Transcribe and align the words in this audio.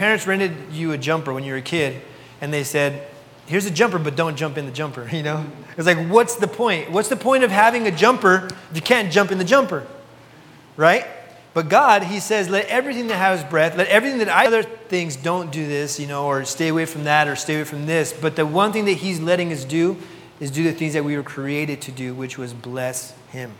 parents 0.00 0.26
rented 0.26 0.72
you 0.72 0.92
a 0.92 0.96
jumper 0.96 1.30
when 1.30 1.44
you 1.44 1.52
were 1.52 1.58
a 1.58 1.62
kid, 1.62 2.00
and 2.40 2.50
they 2.50 2.64
said, 2.64 3.06
"Here's 3.44 3.66
a 3.66 3.70
jumper, 3.70 3.98
but 3.98 4.16
don't 4.16 4.34
jump 4.34 4.56
in 4.56 4.64
the 4.64 4.72
jumper," 4.72 5.06
you 5.12 5.22
know, 5.22 5.44
it's 5.76 5.86
like, 5.86 6.08
what's 6.08 6.36
the 6.36 6.48
point? 6.48 6.90
What's 6.90 7.10
the 7.10 7.16
point 7.16 7.44
of 7.44 7.50
having 7.50 7.86
a 7.86 7.90
jumper 7.90 8.48
if 8.70 8.76
you 8.76 8.80
can't 8.80 9.12
jump 9.12 9.30
in 9.30 9.36
the 9.36 9.44
jumper, 9.44 9.86
right? 10.78 11.06
But 11.52 11.68
God, 11.68 12.04
He 12.04 12.18
says, 12.18 12.48
let 12.48 12.64
everything 12.68 13.08
that 13.08 13.16
has 13.16 13.44
breath, 13.44 13.76
let 13.76 13.88
everything 13.88 14.20
that 14.20 14.30
I, 14.30 14.46
other 14.46 14.62
things 14.62 15.16
don't 15.16 15.52
do 15.52 15.66
this, 15.66 16.00
you 16.00 16.06
know, 16.06 16.24
or 16.24 16.46
stay 16.46 16.68
away 16.68 16.86
from 16.86 17.04
that, 17.04 17.28
or 17.28 17.36
stay 17.36 17.56
away 17.56 17.64
from 17.64 17.84
this. 17.84 18.14
But 18.14 18.36
the 18.36 18.46
one 18.46 18.72
thing 18.72 18.86
that 18.86 18.96
He's 18.98 19.20
letting 19.20 19.52
us 19.52 19.66
do 19.66 19.98
is 20.40 20.50
do 20.50 20.64
the 20.64 20.72
things 20.72 20.94
that 20.94 21.04
we 21.04 21.14
were 21.14 21.22
created 21.22 21.82
to 21.82 21.92
do, 21.92 22.14
which 22.14 22.38
was 22.38 22.54
bless 22.54 23.12
Him. 23.32 23.52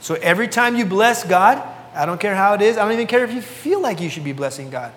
So 0.00 0.14
every 0.14 0.46
time 0.46 0.76
you 0.76 0.86
bless 0.86 1.24
God, 1.24 1.60
I 1.92 2.06
don't 2.06 2.20
care 2.20 2.36
how 2.36 2.54
it 2.54 2.62
is, 2.62 2.76
I 2.76 2.84
don't 2.84 2.92
even 2.92 3.08
care 3.08 3.24
if 3.24 3.32
you 3.32 3.42
feel 3.42 3.80
like 3.80 4.00
you 4.00 4.08
should 4.08 4.22
be 4.22 4.32
blessing 4.32 4.70
God. 4.70 4.92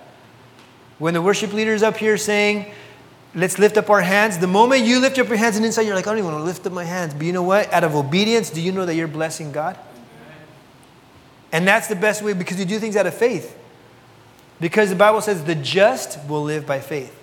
When 1.00 1.14
the 1.14 1.22
worship 1.22 1.54
leader 1.54 1.74
is 1.74 1.82
up 1.82 1.98
here 1.98 2.18
saying, 2.18 2.72
let's 3.34 3.58
lift 3.58 3.78
up 3.78 3.90
our 3.90 4.02
hands, 4.02 4.38
the 4.38 4.48
moment 4.48 4.84
you 4.84 5.00
lift 5.00 5.18
up 5.18 5.28
your 5.28 5.38
hands 5.38 5.56
and 5.56 5.66
inside 5.66 5.84
you're 5.84 5.96
like, 5.96 6.06
I 6.06 6.12
don't 6.12 6.20
even 6.20 6.32
want 6.32 6.42
to 6.42 6.46
lift 6.46 6.66
up 6.68 6.74
my 6.74 6.84
hands. 6.84 7.14
But 7.14 7.24
you 7.24 7.34
know 7.34 7.44
what? 7.44 7.72
Out 7.74 7.84
of 7.84 7.96
obedience, 7.96 8.50
do 8.50 8.62
you 8.62 8.72
know 8.72 8.86
that 8.86 8.96
you're 8.96 9.08
blessing 9.08 9.52
God? 9.52 9.78
And 11.52 11.68
that's 11.68 11.88
the 11.88 11.96
best 11.96 12.22
way 12.22 12.34
because 12.34 12.60
you 12.60 12.66
do 12.66 12.80
things 12.80 12.96
out 12.96 13.08
of 13.08 13.14
faith. 13.14 13.58
Because 14.60 14.90
the 14.90 14.96
Bible 14.96 15.22
says 15.22 15.44
the 15.44 15.56
just 15.56 16.20
will 16.28 16.44
live 16.44 16.68
by 16.68 16.80
faith. 16.80 17.16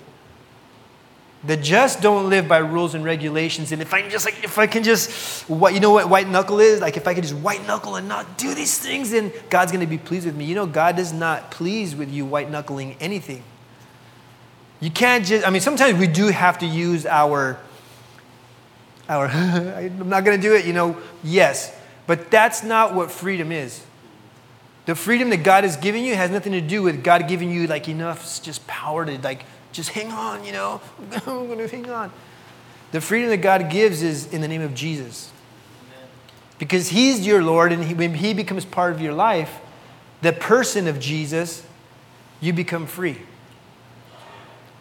The 1.44 1.56
just 1.56 2.00
don't 2.00 2.28
live 2.28 2.48
by 2.48 2.58
rules 2.58 2.94
and 2.94 3.04
regulations. 3.04 3.70
And 3.70 3.80
if 3.82 3.92
I 3.92 4.08
just 4.08 4.24
like, 4.24 4.42
if 4.42 4.58
I 4.58 4.66
can 4.66 4.82
just, 4.82 5.48
what 5.48 5.74
you 5.74 5.80
know 5.80 5.92
what 5.92 6.08
white 6.08 6.26
knuckle 6.28 6.60
is? 6.60 6.80
Like 6.80 6.96
if 6.96 7.06
I 7.06 7.14
can 7.14 7.22
just 7.22 7.36
white 7.36 7.64
knuckle 7.66 7.96
and 7.96 8.08
not 8.08 8.38
do 8.38 8.54
these 8.54 8.78
things, 8.78 9.10
then 9.10 9.30
God's 9.50 9.70
going 9.70 9.84
to 9.84 9.86
be 9.86 9.98
pleased 9.98 10.26
with 10.26 10.34
me. 10.34 10.46
You 10.46 10.54
know, 10.54 10.66
God 10.66 10.98
is 10.98 11.12
not 11.12 11.50
pleased 11.50 11.96
with 11.96 12.10
you 12.10 12.24
white 12.24 12.50
knuckling 12.50 12.96
anything. 13.00 13.44
You 14.80 14.90
can't 14.90 15.24
just. 15.24 15.46
I 15.46 15.50
mean, 15.50 15.62
sometimes 15.62 15.98
we 15.98 16.06
do 16.06 16.28
have 16.28 16.58
to 16.58 16.66
use 16.66 17.06
our, 17.06 17.58
our. 19.08 19.26
I'm 19.28 20.08
not 20.08 20.24
going 20.24 20.40
to 20.40 20.42
do 20.42 20.54
it. 20.54 20.66
You 20.66 20.72
know, 20.72 20.96
yes, 21.24 21.74
but 22.06 22.30
that's 22.30 22.62
not 22.62 22.94
what 22.94 23.10
freedom 23.10 23.52
is. 23.52 23.82
The 24.84 24.94
freedom 24.94 25.30
that 25.30 25.42
God 25.42 25.64
is 25.64 25.76
giving 25.76 26.04
you 26.04 26.14
has 26.14 26.30
nothing 26.30 26.52
to 26.52 26.60
do 26.60 26.82
with 26.82 27.02
God 27.02 27.26
giving 27.26 27.50
you 27.50 27.66
like 27.66 27.88
enough 27.88 28.42
just 28.42 28.66
power 28.66 29.04
to 29.04 29.18
like 29.18 29.44
just 29.72 29.90
hang 29.90 30.12
on, 30.12 30.44
you 30.44 30.52
know, 30.52 30.80
I'm 31.26 31.46
going 31.46 31.58
to 31.58 31.68
hang 31.68 31.90
on. 31.90 32.12
The 32.92 33.00
freedom 33.00 33.30
that 33.30 33.38
God 33.38 33.68
gives 33.68 34.02
is 34.02 34.32
in 34.32 34.40
the 34.40 34.48
name 34.48 34.62
of 34.62 34.74
Jesus. 34.74 35.30
Because 36.58 36.88
He's 36.88 37.26
your 37.26 37.42
Lord, 37.42 37.72
and 37.72 37.84
he, 37.84 37.94
when 37.94 38.14
He 38.14 38.32
becomes 38.32 38.64
part 38.64 38.92
of 38.92 39.00
your 39.00 39.12
life, 39.12 39.58
the 40.22 40.32
person 40.32 40.86
of 40.86 40.98
Jesus, 40.98 41.66
you 42.40 42.52
become 42.52 42.86
free. 42.86 43.18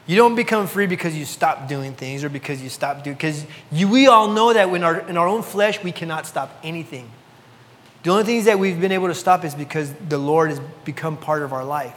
You 0.08 0.16
don't 0.16 0.36
become 0.36 0.68
free 0.68 0.86
because 0.86 1.16
you 1.16 1.26
stop 1.26 1.68
doing 1.68 1.94
things 1.94 2.24
or 2.24 2.30
because 2.30 2.62
you 2.62 2.70
stop 2.70 3.04
doing, 3.04 3.16
because 3.16 3.46
we 3.72 4.08
all 4.08 4.30
know 4.30 4.54
that 4.54 4.70
when 4.70 4.84
our, 4.84 5.00
in 5.00 5.18
our 5.18 5.28
own 5.28 5.42
flesh, 5.42 5.84
we 5.84 5.92
cannot 5.92 6.28
stop 6.28 6.60
anything. 6.64 7.10
The 8.04 8.12
only 8.12 8.24
things 8.24 8.46
that 8.46 8.60
we've 8.60 8.80
been 8.80 8.92
able 8.92 9.08
to 9.08 9.16
stop 9.16 9.44
is 9.44 9.56
because 9.56 9.92
the 9.94 10.20
Lord 10.20 10.52
has 10.52 10.60
become 10.84 11.18
part 11.18 11.42
of 11.42 11.54
our 11.54 11.66
life. 11.66 11.96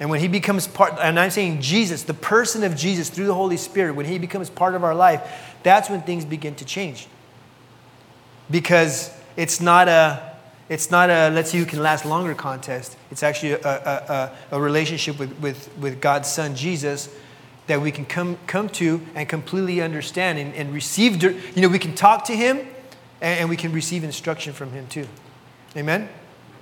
And 0.00 0.10
when 0.10 0.18
He 0.18 0.26
becomes 0.26 0.66
part, 0.66 0.94
and 1.00 1.20
I'm 1.20 1.30
saying 1.30 1.60
Jesus, 1.60 2.02
the 2.02 2.14
person 2.14 2.64
of 2.64 2.74
Jesus 2.74 3.08
through 3.08 3.26
the 3.26 3.34
Holy 3.34 3.56
Spirit, 3.56 3.94
when 3.94 4.06
He 4.06 4.18
becomes 4.18 4.50
part 4.50 4.74
of 4.74 4.82
our 4.82 4.96
life, 4.96 5.54
that's 5.62 5.88
when 5.88 6.02
things 6.02 6.24
begin 6.24 6.56
to 6.56 6.64
change. 6.64 7.06
Because 8.50 9.16
it's 9.36 9.60
not 9.60 9.86
a, 9.86 10.33
it's 10.68 10.90
not 10.90 11.10
a 11.10 11.28
let's 11.30 11.50
see 11.50 11.58
who 11.58 11.66
can 11.66 11.82
last 11.82 12.06
longer 12.06 12.34
contest. 12.34 12.96
It's 13.10 13.22
actually 13.22 13.52
a, 13.52 13.58
a, 13.58 14.32
a, 14.50 14.56
a 14.56 14.60
relationship 14.60 15.18
with, 15.18 15.38
with, 15.40 15.68
with 15.78 16.00
God's 16.00 16.28
Son, 16.28 16.56
Jesus, 16.56 17.14
that 17.66 17.80
we 17.80 17.90
can 17.90 18.06
come, 18.06 18.38
come 18.46 18.68
to 18.70 19.00
and 19.14 19.28
completely 19.28 19.82
understand 19.82 20.38
and, 20.38 20.54
and 20.54 20.72
receive. 20.72 21.22
You 21.22 21.40
know, 21.56 21.68
we 21.68 21.78
can 21.78 21.94
talk 21.94 22.24
to 22.26 22.36
Him 22.36 22.58
and, 23.20 23.40
and 23.40 23.48
we 23.48 23.56
can 23.56 23.72
receive 23.72 24.04
instruction 24.04 24.52
from 24.52 24.72
Him 24.72 24.86
too. 24.86 25.06
Amen? 25.76 26.08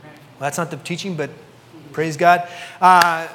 Well, 0.02 0.40
that's 0.40 0.58
not 0.58 0.70
the 0.70 0.78
teaching, 0.78 1.16
but 1.16 1.30
praise 1.92 2.16
God. 2.16 2.48
Uh, 2.80 3.28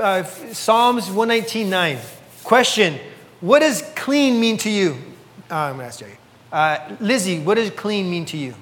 uh, 0.00 0.24
Psalms 0.24 1.08
119.9. 1.08 2.00
Question 2.42 2.98
What 3.40 3.60
does 3.60 3.82
clean 3.94 4.40
mean 4.40 4.58
to 4.58 4.70
you? 4.70 4.96
Uh, 5.50 5.54
I'm 5.54 5.76
going 5.76 5.80
to 5.80 5.86
ask 5.86 6.00
you. 6.00 6.06
Uh, 6.50 6.96
Lizzie, 7.00 7.38
what 7.38 7.54
does 7.54 7.70
clean 7.70 8.10
mean 8.10 8.24
to 8.26 8.36
you? 8.36 8.54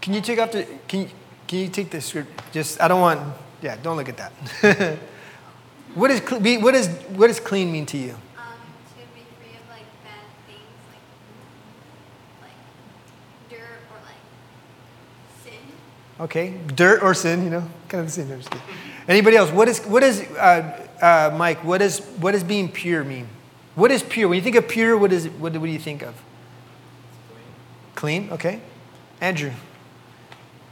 Can 0.00 0.14
you 0.14 0.20
take 0.20 0.38
off 0.38 0.52
the 0.52 0.66
can 0.88 1.00
you, 1.02 1.10
can 1.46 1.58
you 1.58 1.68
take 1.68 1.90
the 1.90 2.00
script? 2.00 2.30
Just 2.52 2.80
I 2.80 2.88
don't 2.88 3.00
want 3.00 3.20
yeah, 3.62 3.76
don't 3.82 3.96
look 3.96 4.08
at 4.08 4.16
that. 4.16 4.32
what 5.94 6.10
is 6.10 6.20
what 6.20 6.74
is 6.74 6.88
what 7.10 7.26
does 7.26 7.40
clean 7.40 7.70
mean 7.70 7.86
to 7.86 7.98
you? 7.98 8.12
Um, 8.38 8.54
to 8.88 9.04
be 9.14 9.20
free 9.38 9.56
of 9.56 9.68
like 9.68 9.84
bad 10.02 10.24
things, 10.46 10.60
like 10.90 12.48
like 12.48 13.50
dirt 13.50 13.80
or 13.90 13.98
like 14.06 14.16
sin. 15.44 15.60
Okay, 16.20 16.54
dirt 16.74 17.02
or 17.02 17.12
sin, 17.12 17.44
you 17.44 17.50
know, 17.50 17.68
kind 17.88 18.00
of 18.00 18.06
the 18.06 18.12
same. 18.12 18.62
Anybody 19.06 19.36
else? 19.36 19.50
What 19.50 19.68
is 19.68 19.80
what 19.80 20.02
is 20.02 20.22
uh, 20.22 20.88
uh, 21.02 21.36
Mike? 21.36 21.62
What 21.62 21.82
is 21.82 21.98
what 22.20 22.32
does 22.32 22.44
being 22.44 22.70
pure 22.70 23.04
mean? 23.04 23.28
What 23.74 23.90
is 23.90 24.02
pure? 24.02 24.28
When 24.28 24.36
you 24.36 24.42
think 24.42 24.56
of 24.56 24.68
pure, 24.68 24.96
what 24.96 25.12
is 25.12 25.28
what, 25.28 25.52
what 25.52 25.66
do 25.66 25.72
you 25.72 25.78
think 25.78 26.02
of? 26.02 26.14
Clean. 27.94 28.28
clean. 28.28 28.32
Okay. 28.32 28.60
Andrew. 29.20 29.52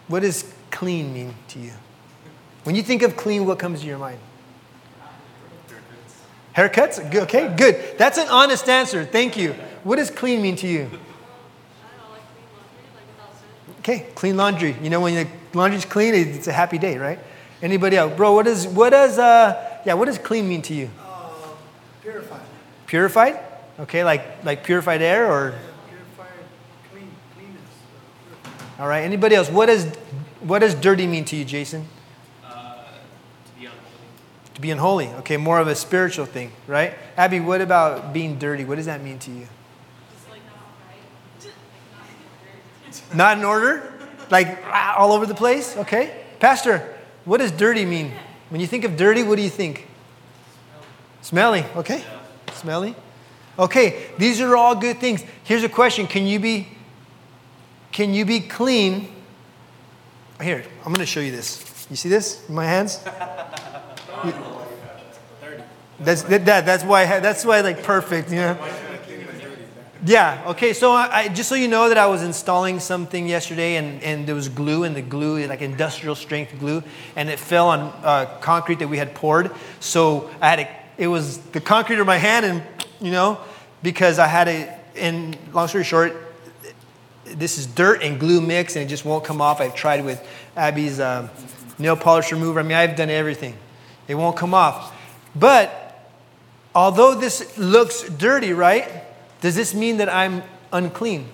What 0.09 0.21
does 0.21 0.53
clean 0.71 1.13
mean 1.13 1.35
to 1.49 1.59
you? 1.59 1.73
When 2.65 2.75
you 2.75 2.83
think 2.83 3.03
of 3.03 3.17
clean, 3.17 3.47
what 3.47 3.59
comes 3.59 3.83
to 3.83 3.87
your 3.87 3.99
mind? 3.99 4.19
Haircuts? 6.57 7.01
Haircuts? 7.01 7.23
Okay, 7.23 7.55
good. 7.57 7.99
That's 7.99 8.19
an 8.19 8.29
honest 8.29 8.69
answer. 8.69 9.05
Thank 9.05 9.37
you. 9.37 9.53
What 9.85 9.97
does 9.97 10.11
clean 10.11 10.43
mean 10.43 10.57
to 10.57 10.67
you? 10.67 10.91
Okay, 13.81 14.07
clean 14.15 14.37
laundry. 14.37 14.77
You 14.83 14.91
know, 14.91 15.01
when 15.01 15.15
the 15.15 15.27
laundry's 15.57 15.85
clean, 15.85 16.15
it's 16.15 16.47
a 16.47 16.53
happy 16.53 16.79
day, 16.79 16.99
right? 16.99 17.19
Anybody 17.63 17.97
else? 17.97 18.15
Bro, 18.17 18.35
what 18.35 18.45
does, 18.45 18.67
what 18.67 18.91
does, 18.91 19.19
uh, 19.19 19.81
yeah, 19.87 19.95
what 19.95 20.07
does 20.07 20.19
clean 20.19 20.49
mean 20.49 20.63
to 20.63 20.75
you? 20.75 20.91
Uh, 21.01 21.31
purified. 22.03 22.41
Purified? 22.87 23.41
Okay, 23.81 24.05
like, 24.05 24.45
like 24.45 24.65
purified 24.65 25.01
air 25.01 25.31
or? 25.31 25.55
All 28.79 28.87
right. 28.87 29.03
Anybody 29.03 29.35
else? 29.35 29.51
What 29.51 29.67
does 29.67 29.87
what 30.41 30.61
does 30.61 30.75
dirty 30.75 31.07
mean 31.07 31.25
to 31.27 31.37
you, 31.37 31.45
Jason? 31.45 31.89
Uh, 32.45 32.77
to 33.45 33.51
be 33.59 33.67
unholy. 33.67 33.81
To 34.55 34.61
be 34.61 34.71
unholy. 34.71 35.09
Okay, 35.21 35.37
more 35.37 35.59
of 35.59 35.67
a 35.67 35.75
spiritual 35.75 36.27
thing, 36.27 36.53
right? 36.67 36.95
Abby, 37.17 37.41
what 37.41 37.61
about 37.61 38.13
being 38.13 38.39
dirty? 38.39 38.65
What 38.65 38.77
does 38.77 38.87
that 38.87 39.03
mean 39.03 39.19
to 39.21 39.31
you? 39.33 39.49
Like 40.31 40.41
not, 43.11 43.17
not 43.17 43.39
in 43.39 43.45
order. 43.45 43.93
Like 44.31 44.65
all 44.97 45.13
over 45.13 45.27
the 45.27 45.35
place. 45.35 45.77
Okay, 45.77 46.25
Pastor. 46.39 46.95
What 47.25 47.39
does 47.39 47.51
dirty 47.51 47.85
mean? 47.85 48.13
When 48.49 48.61
you 48.61 48.67
think 48.67 48.85
of 48.85 48.97
dirty, 48.97 49.23
what 49.23 49.37
do 49.37 49.43
you 49.43 49.51
think? 49.51 49.87
Smelly. 51.21 51.61
Smelly. 51.61 51.77
Okay. 51.77 51.99
Yeah. 51.99 52.55
Smelly. 52.55 52.95
Okay. 53.59 54.07
These 54.19 54.41
are 54.41 54.57
all 54.57 54.77
good 54.77 54.99
things. 54.99 55.25
Here's 55.43 55.65
a 55.65 55.69
question: 55.69 56.07
Can 56.07 56.27
you 56.27 56.39
be 56.39 56.69
can 57.99 58.15
you 58.15 58.25
be 58.25 58.39
clean? 58.39 59.09
Here, 60.41 60.65
I'm 60.87 60.93
going 60.93 61.01
to 61.01 61.07
show 61.07 61.19
you 61.19 61.33
this. 61.33 61.85
You 61.91 61.97
see 61.97 62.09
this 62.09 62.49
in 62.49 62.55
my 62.55 62.65
hands? 62.65 62.99
that's, 65.99 66.23
that, 66.23 66.45
that's 66.45 66.85
why, 66.85 67.19
that's 67.19 67.45
why 67.45 67.61
like 67.61 67.83
perfect, 67.83 68.31
you 68.31 68.37
know? 68.37 68.57
Yeah, 70.05 70.45
okay, 70.47 70.75
so 70.75 70.93
I, 70.93 71.27
just 71.27 71.49
so 71.49 71.57
you 71.57 71.67
know 71.67 71.89
that 71.89 71.99
I 71.99 72.07
was 72.07 72.23
installing 72.23 72.79
something 72.79 73.27
yesterday 73.27 73.75
and, 73.75 74.01
and 74.05 74.29
there 74.29 74.37
was 74.37 74.49
glue 74.49 74.85
and 74.85 74.95
the 74.95 75.03
glue, 75.03 75.45
like 75.49 75.61
industrial 75.61 76.15
strength 76.15 76.57
glue, 76.61 76.85
and 77.17 77.29
it 77.29 77.41
fell 77.41 77.69
on 77.69 77.81
uh, 78.05 78.27
concrete 78.41 78.79
that 78.79 78.87
we 78.87 78.99
had 78.99 79.13
poured. 79.17 79.51
So 79.81 80.31
I 80.41 80.51
had 80.51 80.61
a, 80.61 80.69
it 80.99 81.09
was 81.09 81.39
the 81.39 81.61
concrete 81.61 81.99
in 81.99 82.07
my 82.07 82.19
hand 82.19 82.47
and, 82.47 82.63
you 83.01 83.11
know, 83.11 83.41
because 83.83 84.21
I 84.21 84.29
had 84.29 84.47
it, 84.47 84.71
and 84.95 85.37
long 85.53 85.67
story 85.67 85.83
short, 85.83 86.28
this 87.35 87.59
is 87.59 87.67
dirt 87.67 88.03
and 88.03 88.19
glue 88.19 88.41
mix 88.41 88.77
and 88.77 88.85
it 88.85 88.89
just 88.89 89.05
won't 89.05 89.25
come 89.25 89.41
off. 89.41 89.61
I've 89.61 89.75
tried 89.75 90.05
with 90.05 90.27
Abby's 90.57 91.01
um, 91.01 91.31
nail 91.79 91.97
polish 91.97 92.31
remover. 92.33 92.61
I 92.61 92.63
mean, 92.63 92.77
I've 92.77 92.97
done 92.97 93.11
everything. 93.11 93.57
It 94.07 94.15
won't 94.15 94.37
come 94.37 94.55
off. 94.55 94.95
But 95.35 96.11
although 96.75 97.15
this 97.15 97.57
looks 97.59 98.03
dirty, 98.03 98.53
right? 98.53 98.89
Does 99.41 99.55
this 99.55 99.75
mean 99.75 99.99
that 99.99 100.09
I'm 100.09 100.43
unclean? 100.73 101.29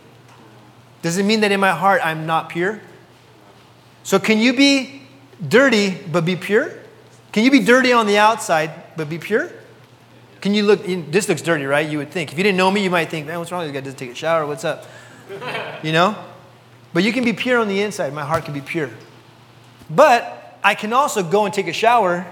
Does 1.03 1.19
it 1.19 1.25
mean 1.25 1.41
that 1.41 1.53
in 1.53 1.61
my 1.61 1.73
heart 1.73 2.01
I'm 2.05 2.27
not 2.27 2.49
pure? 2.49 2.81
So, 4.03 4.19
can 4.19 4.39
you 4.39 4.55
be 4.55 5.03
dirty 5.47 5.99
but 6.11 6.25
be 6.25 6.37
pure? 6.37 6.73
Can 7.33 7.45
you 7.45 7.51
be 7.51 7.61
dirty 7.61 7.93
on 7.93 8.07
the 8.07 8.19
outside 8.19 8.97
but 8.97 9.09
be 9.09 9.19
pure? 9.19 9.51
Can 10.41 10.53
you 10.53 10.63
look, 10.63 10.85
this 10.85 11.29
looks 11.29 11.41
dirty, 11.41 11.65
right? 11.65 11.89
You 11.89 11.99
would 11.99 12.11
think. 12.11 12.31
If 12.31 12.39
you 12.39 12.45
didn't 12.45 12.59
know 12.59 12.71
me, 12.71 12.83
you 12.83 12.91
might 12.91 13.09
think, 13.09 13.27
man, 13.27 13.39
what's 13.39 13.51
wrong 13.51 13.65
this 13.65 13.73
guy? 13.73 13.81
Doesn't 13.81 13.99
take 13.99 14.11
a 14.11 14.15
shower? 14.15 14.47
What's 14.47 14.65
up? 14.65 14.85
You 15.85 15.93
know? 15.93 16.17
But 16.95 17.05
you 17.05 17.13
can 17.13 17.25
be 17.25 17.35
pure 17.35 17.59
on 17.59 17.69
the 17.69 17.83
inside. 17.83 18.15
My 18.15 18.25
heart 18.25 18.47
can 18.47 18.55
be 18.55 18.63
pure. 18.63 18.89
But 19.91 20.59
I 20.65 20.75
can 20.75 20.95
also 20.95 21.23
go 21.23 21.45
and 21.45 21.53
take 21.53 21.69
a 21.69 21.75
shower. 21.75 22.27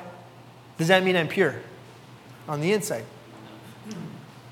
Does 0.79 0.89
that 0.89 1.05
mean 1.05 1.17
I'm 1.17 1.29
pure 1.29 1.57
on 2.49 2.63
the 2.63 2.73
inside? 2.73 3.05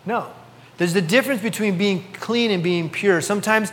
No. 0.04 0.30
There's 0.76 0.92
the 0.92 1.00
difference 1.00 1.40
between 1.40 1.78
being 1.78 2.04
clean 2.12 2.50
and 2.50 2.62
being 2.62 2.90
pure. 2.90 3.22
Sometimes, 3.22 3.72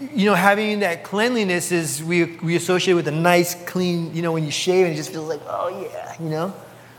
you 0.00 0.26
know, 0.26 0.34
having 0.34 0.80
that 0.80 1.04
cleanliness 1.04 1.70
is 1.70 2.02
we, 2.02 2.24
we 2.38 2.56
associate 2.56 2.94
with 2.94 3.06
a 3.06 3.12
nice, 3.12 3.54
clean, 3.66 4.14
you 4.14 4.22
know, 4.22 4.32
when 4.32 4.44
you 4.44 4.50
shave 4.50 4.86
and 4.86 4.94
it 4.94 4.96
just 4.96 5.12
feels 5.12 5.28
like, 5.28 5.40
oh 5.46 5.68
yeah, 5.82 6.14
you 6.20 6.28
know? 6.28 6.52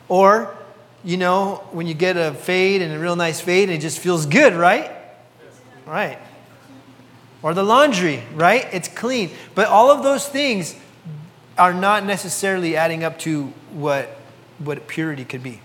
Or, 0.08 0.56
you 1.04 1.18
know, 1.18 1.64
when 1.72 1.88
you 1.88 1.94
get 1.94 2.16
a 2.16 2.34
fade 2.34 2.82
and 2.82 2.94
a 2.94 3.00
real 3.00 3.16
nice 3.18 3.42
fade 3.42 3.70
and 3.70 3.78
it 3.78 3.82
just 3.82 4.00
feels 4.00 4.26
good, 4.26 4.54
right? 4.54 4.92
Right. 5.86 6.20
Or 7.46 7.54
the 7.54 7.62
laundry, 7.62 8.24
right? 8.34 8.68
It's 8.74 8.88
clean. 8.88 9.30
But 9.54 9.68
all 9.68 9.92
of 9.92 10.02
those 10.02 10.28
things 10.28 10.76
are 11.60 11.76
not 11.76 12.04
necessarily 12.04 12.76
adding 12.76 13.04
up 13.04 13.20
to 13.20 13.54
what, 13.72 14.20
what 14.58 14.88
purity 14.88 15.26
could 15.26 15.44
be. 15.44 15.62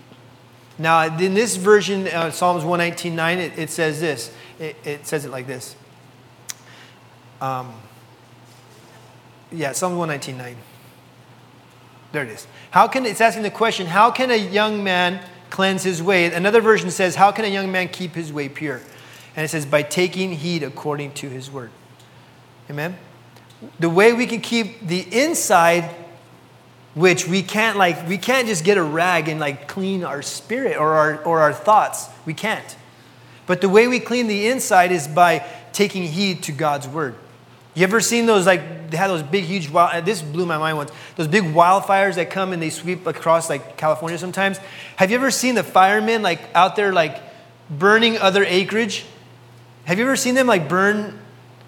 Now, 0.79 1.17
in 1.17 1.33
this 1.33 1.57
version, 1.57 2.07
uh, 2.09 2.33
Psalms 2.33 2.65
119.9, 2.65 3.37
it, 3.39 3.59
it 3.59 3.71
says 3.71 3.99
this. 3.99 4.31
It, 4.59 4.77
it 4.85 5.07
says 5.07 5.25
it 5.25 5.31
like 5.31 5.47
this. 5.47 5.75
Um, 7.41 7.73
yeah, 9.51 9.73
Psalms 9.73 9.97
119.9. 9.97 10.57
There 12.13 12.25
it 12.25 12.29
is. 12.29 12.47
How 12.73 12.89
can, 12.89 13.07
it's 13.07 13.23
asking 13.23 13.43
the 13.43 13.51
question, 13.51 13.87
how 13.87 14.11
can 14.11 14.31
a 14.31 14.37
young 14.37 14.85
man 14.85 15.25
cleanse 15.49 15.83
his 15.83 16.03
way? 16.03 16.31
Another 16.31 16.61
version 16.61 16.91
says, 16.91 17.15
how 17.15 17.33
can 17.33 17.47
a 17.47 17.49
young 17.49 17.73
man 17.73 17.89
keep 17.89 18.15
his 18.15 18.31
way 18.35 18.51
pure? 18.51 18.83
And 19.37 19.45
it 19.45 19.49
says, 19.49 19.67
by 19.67 19.83
taking 19.83 20.33
heed 20.33 20.63
according 20.63 21.13
to 21.15 21.29
his 21.29 21.51
word. 21.51 21.71
Amen? 22.69 22.97
The 23.79 23.91
way 23.91 24.13
we 24.13 24.27
can 24.27 24.41
keep 24.41 24.87
the 24.87 25.01
inside, 25.01 25.91
which 26.95 27.29
we 27.29 27.43
can't 27.43 27.77
like, 27.77 28.09
we 28.09 28.19
can't 28.19 28.47
just 28.47 28.65
get 28.65 28.79
a 28.79 28.83
rag 28.83 29.29
and 29.29 29.39
like 29.39 29.69
clean 29.69 30.05
our 30.05 30.23
spirit 30.23 30.77
or 30.77 30.95
our, 30.95 31.23
or 31.25 31.41
our 31.41 31.53
thoughts. 31.53 32.09
We 32.27 32.35
can't. 32.35 32.77
But 33.47 33.61
the 33.61 33.69
way 33.69 33.89
we 33.89 34.01
clean 34.01 34.29
the 34.29 34.47
inside 34.49 34.93
is 34.93 35.09
by 35.09 35.45
taking 35.73 36.05
heed 36.05 36.43
to 36.45 36.53
God's 36.53 36.89
word. 36.89 37.15
You 37.75 37.85
ever 37.85 38.01
seen 38.01 38.27
those 38.27 38.47
like 38.47 38.91
they 38.91 38.97
have 38.97 39.11
those 39.11 39.23
big 39.23 39.45
huge 39.45 39.71
wild, 39.71 40.05
this 40.05 40.23
blew 40.23 40.45
my 40.45 40.59
mind 40.59 40.77
once. 40.77 40.91
Those 41.17 41.29
big 41.29 41.45
wildfires 41.45 42.17
that 42.17 42.31
come 42.31 42.53
and 42.53 42.61
they 42.61 42.71
sweep 42.71 43.07
across 43.07 43.49
like 43.49 43.77
California 43.77 44.19
sometimes. 44.19 44.59
Have 44.97 45.11
you 45.11 45.17
ever 45.17 45.31
seen 45.31 45.55
the 45.55 45.63
firemen 45.63 46.23
like 46.23 46.41
out 46.55 46.75
there 46.75 46.93
like 46.93 47.21
burning 47.71 48.19
other 48.19 48.45
acreage? 48.45 49.05
Have 49.85 49.99
you 49.99 50.05
ever 50.05 50.17
seen 50.17 50.35
them 50.35 50.47
like 50.47 50.69
burn 50.69 51.19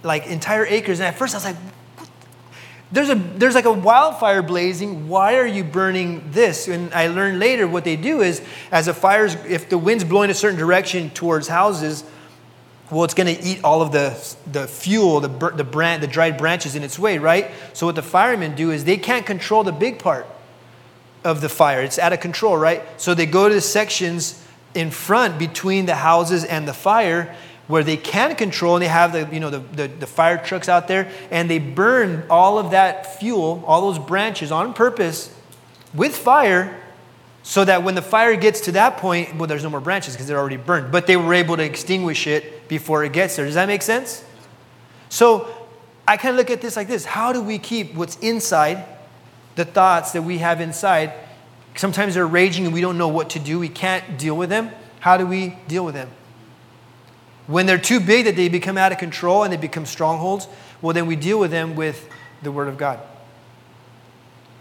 like 0.02 0.26
entire 0.26 0.66
acres? 0.66 1.00
And 1.00 1.06
at 1.06 1.16
first 1.16 1.34
I 1.34 1.38
was 1.38 1.44
like, 1.44 1.56
there's 2.92 3.08
a 3.08 3.14
there's 3.14 3.54
like 3.54 3.64
a 3.64 3.72
wildfire 3.72 4.42
blazing. 4.42 5.08
Why 5.08 5.36
are 5.38 5.46
you 5.46 5.64
burning 5.64 6.30
this? 6.30 6.68
And 6.68 6.92
I 6.92 7.08
learned 7.08 7.38
later 7.38 7.66
what 7.66 7.84
they 7.84 7.96
do 7.96 8.20
is 8.20 8.42
as 8.70 8.86
a 8.86 8.94
fire's 8.94 9.34
if 9.46 9.68
the 9.68 9.78
wind's 9.78 10.04
blowing 10.04 10.30
a 10.30 10.34
certain 10.34 10.58
direction 10.58 11.08
towards 11.10 11.48
houses, 11.48 12.04
well, 12.92 13.04
it's 13.04 13.14
going 13.14 13.34
to 13.34 13.42
eat 13.42 13.64
all 13.64 13.80
of 13.80 13.90
the, 13.90 14.36
the 14.50 14.68
fuel, 14.68 15.20
the, 15.20 15.28
the, 15.28 15.64
brand, 15.64 16.02
the 16.02 16.06
dried 16.06 16.36
branches 16.36 16.76
in 16.76 16.82
its 16.82 16.98
way, 16.98 17.16
right? 17.16 17.50
So, 17.72 17.86
what 17.86 17.94
the 17.94 18.02
firemen 18.02 18.54
do 18.54 18.70
is 18.70 18.84
they 18.84 18.98
can't 18.98 19.24
control 19.24 19.64
the 19.64 19.72
big 19.72 19.98
part 19.98 20.26
of 21.24 21.40
the 21.40 21.48
fire. 21.48 21.80
It's 21.80 21.98
out 21.98 22.12
of 22.12 22.20
control, 22.20 22.58
right? 22.58 22.82
So, 23.00 23.14
they 23.14 23.24
go 23.24 23.48
to 23.48 23.54
the 23.54 23.62
sections 23.62 24.46
in 24.74 24.90
front 24.90 25.38
between 25.38 25.86
the 25.86 25.94
houses 25.94 26.44
and 26.44 26.68
the 26.68 26.74
fire 26.74 27.34
where 27.68 27.84
they 27.84 27.96
can 27.96 28.34
control 28.34 28.76
and 28.76 28.82
they 28.82 28.88
have 28.88 29.12
the, 29.12 29.28
you 29.32 29.40
know, 29.40 29.50
the, 29.50 29.58
the, 29.58 29.86
the 29.88 30.06
fire 30.06 30.38
trucks 30.38 30.68
out 30.68 30.88
there 30.88 31.10
and 31.30 31.48
they 31.48 31.58
burn 31.58 32.24
all 32.28 32.58
of 32.58 32.72
that 32.72 33.18
fuel, 33.18 33.62
all 33.66 33.92
those 33.92 33.98
branches 33.98 34.50
on 34.50 34.74
purpose 34.74 35.34
with 35.94 36.16
fire 36.16 36.78
so 37.42 37.64
that 37.64 37.82
when 37.82 37.94
the 37.94 38.02
fire 38.02 38.36
gets 38.36 38.62
to 38.62 38.72
that 38.72 38.98
point, 38.98 39.36
well, 39.36 39.46
there's 39.46 39.64
no 39.64 39.70
more 39.70 39.80
branches 39.80 40.14
because 40.14 40.26
they're 40.26 40.38
already 40.38 40.56
burned. 40.56 40.92
But 40.92 41.06
they 41.06 41.16
were 41.16 41.34
able 41.34 41.56
to 41.56 41.64
extinguish 41.64 42.26
it 42.26 42.68
before 42.68 43.04
it 43.04 43.12
gets 43.12 43.36
there. 43.36 43.44
Does 43.44 43.54
that 43.54 43.66
make 43.66 43.82
sense? 43.82 44.24
So 45.08 45.48
I 46.06 46.16
kind 46.16 46.30
of 46.30 46.36
look 46.36 46.50
at 46.50 46.60
this 46.60 46.76
like 46.76 46.88
this 46.88 47.04
How 47.04 47.32
do 47.32 47.42
we 47.42 47.58
keep 47.58 47.94
what's 47.94 48.16
inside, 48.18 48.84
the 49.56 49.64
thoughts 49.64 50.12
that 50.12 50.22
we 50.22 50.38
have 50.38 50.60
inside? 50.60 51.12
Sometimes 51.74 52.14
they're 52.14 52.26
raging 52.26 52.64
and 52.66 52.74
we 52.74 52.80
don't 52.80 52.98
know 52.98 53.08
what 53.08 53.30
to 53.30 53.38
do. 53.38 53.58
We 53.58 53.68
can't 53.68 54.18
deal 54.18 54.36
with 54.36 54.50
them. 54.50 54.70
How 55.00 55.16
do 55.16 55.26
we 55.26 55.56
deal 55.68 55.84
with 55.84 55.94
them? 55.94 56.10
When 57.46 57.66
they're 57.66 57.78
too 57.78 58.00
big 58.00 58.26
that 58.26 58.36
they 58.36 58.48
become 58.48 58.78
out 58.78 58.92
of 58.92 58.98
control 58.98 59.42
and 59.42 59.52
they 59.52 59.56
become 59.56 59.86
strongholds, 59.86 60.46
well, 60.80 60.94
then 60.94 61.06
we 61.06 61.16
deal 61.16 61.38
with 61.38 61.50
them 61.50 61.74
with 61.74 62.08
the 62.42 62.52
Word 62.52 62.68
of 62.68 62.78
God. 62.78 63.00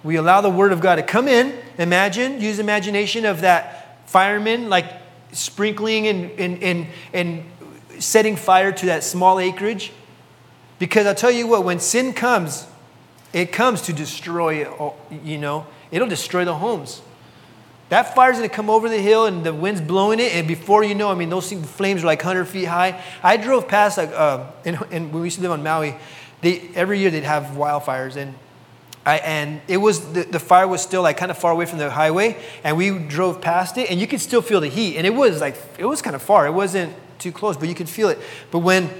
We 0.04 0.16
allow 0.16 0.42
the 0.42 0.50
Word 0.50 0.72
of 0.72 0.82
God 0.82 0.96
to 0.96 1.04
come 1.04 1.28
in. 1.28 1.56
Imagine, 1.78 2.42
use 2.42 2.60
imagination 2.60 3.26
of 3.26 3.42
that 3.42 4.10
fireman, 4.10 4.70
like 4.70 4.86
sprinkling 5.32 6.08
and, 6.08 6.32
and, 6.40 6.64
and, 6.64 6.88
and 7.14 7.44
setting 8.00 8.36
fire 8.36 8.72
to 8.72 8.86
that 8.88 9.04
small 9.04 9.40
acreage. 9.40 9.92
Because 10.80 11.06
I'll 11.06 11.16
tell 11.16 11.32
you 11.32 11.48
what, 11.48 11.64
when 11.64 11.80
sin 11.80 12.14
comes, 12.14 12.66
it 13.34 13.52
comes 13.52 13.84
to 13.84 13.94
destroy, 13.94 14.68
you 15.24 15.38
know, 15.38 15.68
it'll 15.92 16.08
destroy 16.08 16.46
the 16.46 16.56
homes. 16.56 17.02
That 17.92 18.16
fire's 18.16 18.38
gonna 18.38 18.48
come 18.48 18.70
over 18.70 18.88
the 18.88 19.02
hill 19.02 19.26
and 19.26 19.44
the 19.44 19.54
wind's 19.54 19.82
blowing 19.82 20.22
it, 20.22 20.34
and 20.34 20.48
before 20.48 20.82
you 20.82 20.96
know, 20.96 21.12
I 21.12 21.16
mean, 21.16 21.30
those 21.30 21.52
flames 21.52 22.04
are 22.04 22.06
like 22.06 22.20
100 22.20 22.46
feet 22.46 22.64
high. 22.64 23.04
I 23.22 23.36
drove 23.36 23.68
past, 23.68 23.98
like, 23.98 24.14
uh, 24.14 24.46
and, 24.64 24.78
when 24.78 25.12
we 25.12 25.24
used 25.24 25.36
to 25.36 25.42
live 25.42 25.52
on 25.52 25.62
Maui, 25.62 25.96
they, 26.40 26.70
every 26.74 27.00
year 27.00 27.12
they'd 27.12 27.26
have 27.26 27.58
wildfires, 27.58 28.16
and 28.16 28.34
I, 29.06 29.18
and 29.18 29.60
it 29.68 29.76
was 29.76 30.14
the, 30.14 30.24
the 30.24 30.40
fire 30.40 30.70
was 30.70 30.82
still 30.82 31.02
like 31.02 31.18
kind 31.18 31.32
of 31.32 31.38
far 31.38 31.52
away 31.52 31.66
from 31.66 31.80
the 31.80 31.90
highway 31.90 32.42
and 32.64 32.78
we 32.78 32.98
drove 32.98 33.42
past 33.42 33.78
it 33.80 33.90
and 33.90 34.00
you 34.00 34.06
could 34.06 34.22
still 34.22 34.44
feel 34.44 34.62
the 34.62 34.68
heat 34.68 34.96
and 34.96 35.08
it 35.08 35.14
was 35.16 35.42
like 35.42 35.58
it 35.80 35.86
was 35.86 36.04
kind 36.04 36.16
of 36.16 36.22
far 36.22 36.46
it 36.46 36.52
wasn't 36.52 36.94
too 37.18 37.32
close 37.32 37.58
but 37.58 37.68
you 37.68 37.74
could 37.74 37.90
feel 37.90 38.10
it 38.10 38.20
but 38.52 38.60
when 38.60 38.92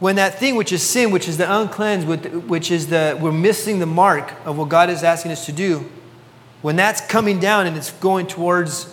when 0.00 0.16
that 0.16 0.38
thing 0.38 0.54
which 0.54 0.70
is 0.70 0.82
sin 0.82 1.12
which 1.12 1.28
is 1.28 1.38
the 1.38 1.50
uncleansed 1.50 2.06
which 2.06 2.70
is 2.70 2.88
the 2.88 3.18
we're 3.18 3.32
missing 3.32 3.78
the 3.78 3.86
mark 3.86 4.34
of 4.44 4.58
what 4.58 4.68
god 4.68 4.90
is 4.90 5.02
asking 5.02 5.32
us 5.32 5.46
to 5.46 5.52
do 5.52 5.90
when 6.62 6.76
that's 6.76 7.00
coming 7.00 7.38
down 7.38 7.66
and 7.66 7.76
it's 7.76 7.92
going 7.92 8.26
towards 8.26 8.92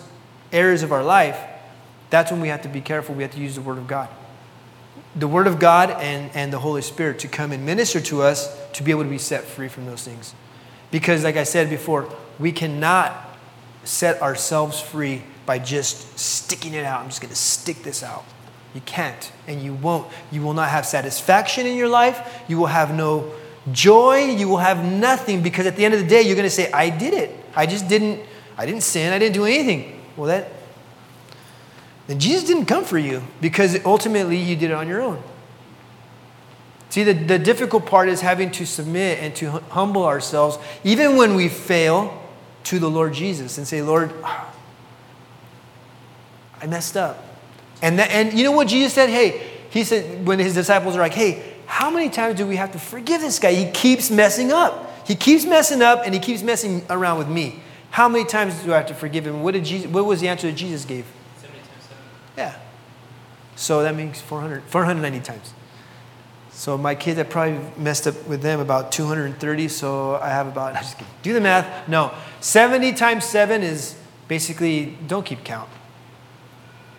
areas 0.52 0.82
of 0.82 0.92
our 0.92 1.02
life 1.02 1.38
that's 2.10 2.30
when 2.30 2.40
we 2.40 2.48
have 2.48 2.62
to 2.62 2.68
be 2.68 2.80
careful 2.80 3.14
we 3.14 3.22
have 3.22 3.32
to 3.32 3.40
use 3.40 3.54
the 3.54 3.62
word 3.62 3.78
of 3.78 3.86
god 3.86 4.08
the 5.16 5.28
Word 5.28 5.46
of 5.46 5.58
God 5.58 5.90
and, 5.90 6.30
and 6.34 6.52
the 6.52 6.58
Holy 6.58 6.82
Spirit 6.82 7.20
to 7.20 7.28
come 7.28 7.52
and 7.52 7.64
minister 7.64 8.00
to 8.00 8.22
us 8.22 8.54
to 8.72 8.82
be 8.82 8.90
able 8.90 9.04
to 9.04 9.10
be 9.10 9.18
set 9.18 9.44
free 9.44 9.68
from 9.68 9.86
those 9.86 10.02
things. 10.02 10.34
Because, 10.90 11.24
like 11.24 11.36
I 11.36 11.44
said 11.44 11.70
before, 11.70 12.08
we 12.38 12.52
cannot 12.52 13.30
set 13.84 14.20
ourselves 14.22 14.80
free 14.80 15.22
by 15.46 15.58
just 15.58 16.18
sticking 16.18 16.74
it 16.74 16.84
out. 16.84 17.00
I'm 17.00 17.08
just 17.08 17.20
going 17.20 17.32
to 17.32 17.38
stick 17.38 17.82
this 17.82 18.02
out. 18.02 18.24
You 18.74 18.80
can't, 18.80 19.30
and 19.46 19.62
you 19.62 19.74
won't. 19.74 20.10
You 20.32 20.42
will 20.42 20.54
not 20.54 20.70
have 20.70 20.84
satisfaction 20.84 21.66
in 21.66 21.76
your 21.76 21.88
life. 21.88 22.42
You 22.48 22.58
will 22.58 22.66
have 22.66 22.94
no 22.94 23.32
joy. 23.70 24.24
You 24.24 24.48
will 24.48 24.56
have 24.56 24.84
nothing 24.84 25.42
because 25.42 25.66
at 25.66 25.76
the 25.76 25.84
end 25.84 25.94
of 25.94 26.00
the 26.00 26.06
day, 26.06 26.22
you're 26.22 26.34
going 26.34 26.48
to 26.48 26.50
say, 26.50 26.72
I 26.72 26.90
did 26.90 27.14
it. 27.14 27.43
I 27.56 27.66
just 27.66 27.88
didn't, 27.88 28.20
I 28.56 28.66
didn't 28.66 28.82
sin. 28.82 29.12
I 29.12 29.18
didn't 29.18 29.34
do 29.34 29.44
anything. 29.44 30.00
Well, 30.16 30.28
that, 30.28 30.50
then 32.06 32.18
Jesus 32.18 32.44
didn't 32.44 32.66
come 32.66 32.84
for 32.84 32.98
you 32.98 33.22
because 33.40 33.84
ultimately 33.84 34.36
you 34.36 34.56
did 34.56 34.70
it 34.70 34.74
on 34.74 34.88
your 34.88 35.00
own. 35.00 35.22
See, 36.90 37.02
the, 37.02 37.12
the 37.12 37.38
difficult 37.38 37.86
part 37.86 38.08
is 38.08 38.20
having 38.20 38.50
to 38.52 38.64
submit 38.64 39.18
and 39.20 39.34
to 39.36 39.50
humble 39.50 40.04
ourselves, 40.04 40.58
even 40.84 41.16
when 41.16 41.34
we 41.34 41.48
fail, 41.48 42.20
to 42.64 42.78
the 42.78 42.88
Lord 42.88 43.12
Jesus 43.12 43.58
and 43.58 43.66
say, 43.68 43.82
Lord, 43.82 44.12
I 46.60 46.66
messed 46.66 46.96
up. 46.96 47.22
And, 47.82 47.98
that, 47.98 48.10
and 48.10 48.32
you 48.32 48.44
know 48.44 48.52
what 48.52 48.68
Jesus 48.68 48.94
said? 48.94 49.10
Hey, 49.10 49.50
he 49.70 49.84
said, 49.84 50.26
when 50.26 50.38
his 50.38 50.54
disciples 50.54 50.96
are 50.96 51.00
like, 51.00 51.14
hey, 51.14 51.52
how 51.66 51.90
many 51.90 52.08
times 52.08 52.36
do 52.36 52.46
we 52.46 52.56
have 52.56 52.72
to 52.72 52.78
forgive 52.78 53.20
this 53.20 53.38
guy? 53.38 53.52
He 53.52 53.70
keeps 53.70 54.10
messing 54.10 54.52
up. 54.52 54.90
He 55.06 55.14
keeps 55.14 55.44
messing 55.44 55.82
up 55.82 56.02
and 56.04 56.14
he 56.14 56.20
keeps 56.20 56.42
messing 56.42 56.84
around 56.88 57.18
with 57.18 57.28
me. 57.28 57.60
How 57.90 58.08
many 58.08 58.24
times 58.24 58.60
do 58.62 58.72
I 58.72 58.78
have 58.78 58.86
to 58.86 58.94
forgive 58.94 59.26
him? 59.26 59.42
What, 59.42 59.52
did 59.52 59.64
Jesus, 59.64 59.88
what 59.88 60.04
was 60.04 60.20
the 60.20 60.28
answer 60.28 60.48
that 60.48 60.56
Jesus 60.56 60.84
gave? 60.84 61.06
70 61.36 61.58
times 61.58 61.84
70. 61.84 62.02
Yeah. 62.36 62.56
So 63.56 63.82
that 63.82 63.94
means 63.94 64.20
400, 64.20 64.64
490 64.64 65.20
times. 65.20 65.54
So 66.50 66.78
my 66.78 66.94
kids, 66.94 67.20
I 67.20 67.22
probably 67.24 67.60
messed 67.76 68.06
up 68.06 68.26
with 68.26 68.42
them 68.42 68.60
about 68.60 68.90
230. 68.90 69.68
So 69.68 70.16
I 70.16 70.30
have 70.30 70.48
about, 70.48 70.74
I'm 70.76 70.82
just 70.82 70.98
kidding. 70.98 71.12
do 71.22 71.32
the 71.34 71.40
math. 71.40 71.88
No, 71.88 72.12
70 72.40 72.94
times 72.94 73.24
7 73.24 73.62
is 73.62 73.96
basically 74.26 74.96
don't 75.06 75.24
keep 75.24 75.44
count. 75.44 75.68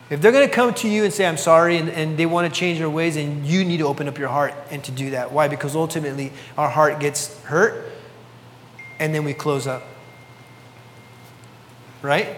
If 0.09 0.21
they're 0.21 0.31
going 0.31 0.47
to 0.47 0.53
come 0.53 0.73
to 0.75 0.87
you 0.87 1.03
and 1.03 1.11
say, 1.11 1.25
I'm 1.25 1.35
sorry, 1.35 1.77
and, 1.77 1.89
and 1.89 2.15
they 2.15 2.27
want 2.27 2.53
to 2.53 2.57
change 2.57 2.77
their 2.77 2.89
ways, 2.89 3.17
and 3.17 3.43
you 3.43 3.65
need 3.65 3.77
to 3.77 3.87
open 3.87 4.07
up 4.07 4.19
your 4.19 4.29
heart 4.29 4.53
and 4.69 4.83
to 4.83 4.91
do 4.91 5.09
that. 5.09 5.31
Why? 5.31 5.47
Because 5.47 5.75
ultimately 5.75 6.31
our 6.59 6.69
heart 6.69 6.99
gets 6.99 7.37
hurt 7.41 7.91
and 8.99 9.13
then 9.13 9.23
we 9.23 9.33
close 9.33 9.67
up. 9.67 9.83
Right? 12.01 12.37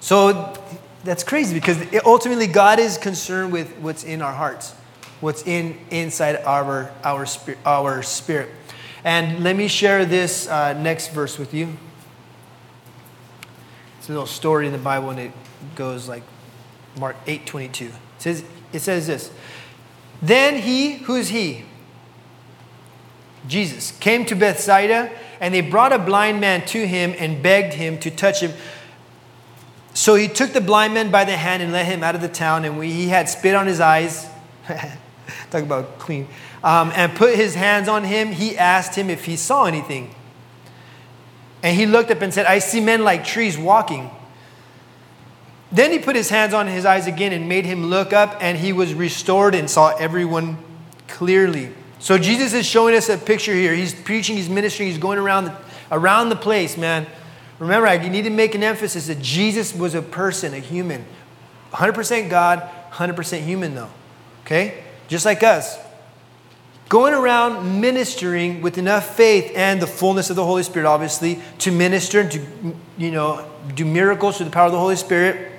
So 0.00 0.56
that's 1.04 1.24
crazy 1.24 1.54
because 1.54 1.78
ultimately 2.04 2.46
God 2.46 2.78
is 2.78 2.98
concerned 2.98 3.52
with 3.52 3.72
what's 3.78 4.04
in 4.04 4.22
our 4.22 4.32
hearts. 4.32 4.74
what's 5.22 5.46
in 5.46 5.78
inside 5.90 6.36
our 6.44 6.90
our 7.04 7.24
spirit 7.24 7.58
our 7.64 8.02
spirit 8.02 8.50
and 9.04 9.42
let 9.44 9.56
me 9.56 9.68
share 9.68 10.04
this 10.04 10.48
uh, 10.48 10.72
next 10.74 11.08
verse 11.08 11.38
with 11.38 11.54
you 11.54 11.76
it's 13.98 14.08
a 14.08 14.12
little 14.12 14.26
story 14.26 14.66
in 14.66 14.72
the 14.72 14.78
bible 14.78 15.10
and 15.10 15.20
it 15.20 15.30
goes 15.76 16.08
like 16.08 16.24
mark 16.98 17.16
8 17.26 17.46
22 17.46 17.84
it 17.86 17.92
says 18.18 18.44
it 18.72 18.80
says 18.80 19.06
this 19.06 19.30
then 20.20 20.60
he 20.60 20.94
who's 20.94 21.28
he 21.28 21.64
jesus 23.46 23.92
came 23.92 24.26
to 24.26 24.34
bethsaida 24.34 25.08
and 25.42 25.52
they 25.52 25.60
brought 25.60 25.92
a 25.92 25.98
blind 25.98 26.40
man 26.40 26.64
to 26.64 26.86
him 26.86 27.14
and 27.18 27.42
begged 27.42 27.74
him 27.74 27.98
to 27.98 28.10
touch 28.10 28.40
him 28.40 28.52
so 29.94 30.14
he 30.14 30.28
took 30.28 30.52
the 30.52 30.60
blind 30.60 30.94
man 30.94 31.10
by 31.10 31.24
the 31.24 31.36
hand 31.36 31.62
and 31.62 31.72
led 31.72 31.86
him 31.86 32.02
out 32.02 32.14
of 32.14 32.20
the 32.20 32.28
town, 32.28 32.64
and 32.64 32.82
he 32.82 33.08
had 33.08 33.28
spit 33.28 33.54
on 33.54 33.66
his 33.66 33.80
eyes. 33.80 34.26
Talk 35.50 35.62
about 35.62 35.98
clean. 35.98 36.28
Um, 36.64 36.92
and 36.94 37.14
put 37.14 37.34
his 37.34 37.54
hands 37.54 37.88
on 37.88 38.04
him. 38.04 38.32
He 38.32 38.56
asked 38.56 38.94
him 38.94 39.10
if 39.10 39.24
he 39.24 39.36
saw 39.36 39.64
anything. 39.64 40.14
And 41.62 41.76
he 41.76 41.86
looked 41.86 42.10
up 42.10 42.22
and 42.22 42.32
said, 42.32 42.46
I 42.46 42.58
see 42.58 42.80
men 42.80 43.04
like 43.04 43.24
trees 43.24 43.58
walking. 43.58 44.10
Then 45.70 45.90
he 45.90 45.98
put 45.98 46.16
his 46.16 46.28
hands 46.28 46.54
on 46.54 46.66
his 46.66 46.84
eyes 46.84 47.06
again 47.06 47.32
and 47.32 47.48
made 47.48 47.66
him 47.66 47.86
look 47.86 48.12
up, 48.12 48.36
and 48.40 48.58
he 48.58 48.72
was 48.72 48.94
restored 48.94 49.54
and 49.54 49.68
saw 49.68 49.94
everyone 49.96 50.58
clearly. 51.08 51.72
So 52.02 52.18
Jesus 52.18 52.52
is 52.52 52.66
showing 52.66 52.96
us 52.96 53.08
a 53.08 53.16
picture 53.16 53.54
here. 53.54 53.72
He's 53.72 53.94
preaching, 53.94 54.36
he's 54.36 54.48
ministering, 54.48 54.88
he's 54.88 54.98
going 54.98 55.20
around 55.20 55.44
the, 55.44 55.56
around 55.92 56.30
the 56.30 56.36
place, 56.36 56.76
man. 56.76 57.06
Remember, 57.60 57.86
I 57.86 57.96
need 57.96 58.22
to 58.22 58.30
make 58.30 58.56
an 58.56 58.64
emphasis 58.64 59.06
that 59.06 59.20
Jesus 59.20 59.72
was 59.72 59.94
a 59.94 60.02
person, 60.02 60.52
a 60.52 60.58
human. 60.58 61.04
100% 61.70 62.28
God, 62.28 62.68
100% 62.90 63.42
human, 63.42 63.76
though. 63.76 63.88
Okay? 64.44 64.82
Just 65.06 65.24
like 65.24 65.44
us. 65.44 65.78
Going 66.88 67.14
around 67.14 67.80
ministering 67.80 68.62
with 68.62 68.78
enough 68.78 69.16
faith 69.16 69.52
and 69.54 69.80
the 69.80 69.86
fullness 69.86 70.28
of 70.28 70.34
the 70.34 70.44
Holy 70.44 70.64
Spirit, 70.64 70.88
obviously, 70.88 71.40
to 71.58 71.70
minister 71.70 72.18
and 72.18 72.32
to, 72.32 72.44
you 72.98 73.12
know, 73.12 73.48
do 73.76 73.84
miracles 73.84 74.38
through 74.38 74.46
the 74.46 74.52
power 74.52 74.66
of 74.66 74.72
the 74.72 74.78
Holy 74.78 74.96
Spirit. 74.96 75.52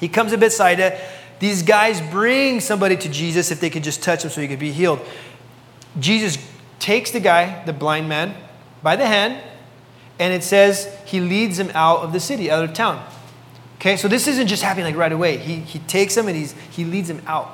He 0.00 0.08
comes 0.08 0.32
to 0.32 0.38
Bethsaida. 0.38 0.98
These 1.38 1.64
guys 1.64 2.00
bring 2.00 2.60
somebody 2.60 2.96
to 2.96 3.08
Jesus 3.10 3.50
if 3.50 3.60
they 3.60 3.68
could 3.68 3.84
just 3.84 4.02
touch 4.02 4.24
him 4.24 4.30
so 4.30 4.40
he 4.40 4.48
could 4.48 4.58
be 4.58 4.72
healed. 4.72 5.00
Jesus 5.98 6.38
takes 6.78 7.10
the 7.10 7.20
guy, 7.20 7.64
the 7.64 7.72
blind 7.72 8.08
man, 8.08 8.34
by 8.82 8.96
the 8.96 9.06
hand, 9.06 9.42
and 10.18 10.32
it 10.32 10.42
says 10.42 10.94
he 11.04 11.20
leads 11.20 11.58
him 11.58 11.70
out 11.74 12.00
of 12.00 12.12
the 12.12 12.20
city, 12.20 12.50
out 12.50 12.64
of 12.64 12.72
town. 12.72 13.04
Okay, 13.76 13.96
so 13.96 14.08
this 14.08 14.28
isn't 14.28 14.46
just 14.46 14.62
happening 14.62 14.86
like 14.86 14.96
right 14.96 15.12
away. 15.12 15.36
He, 15.36 15.56
he 15.56 15.80
takes 15.80 16.16
him 16.16 16.28
and 16.28 16.36
he's, 16.36 16.52
he 16.70 16.84
leads 16.84 17.10
him 17.10 17.20
out. 17.26 17.50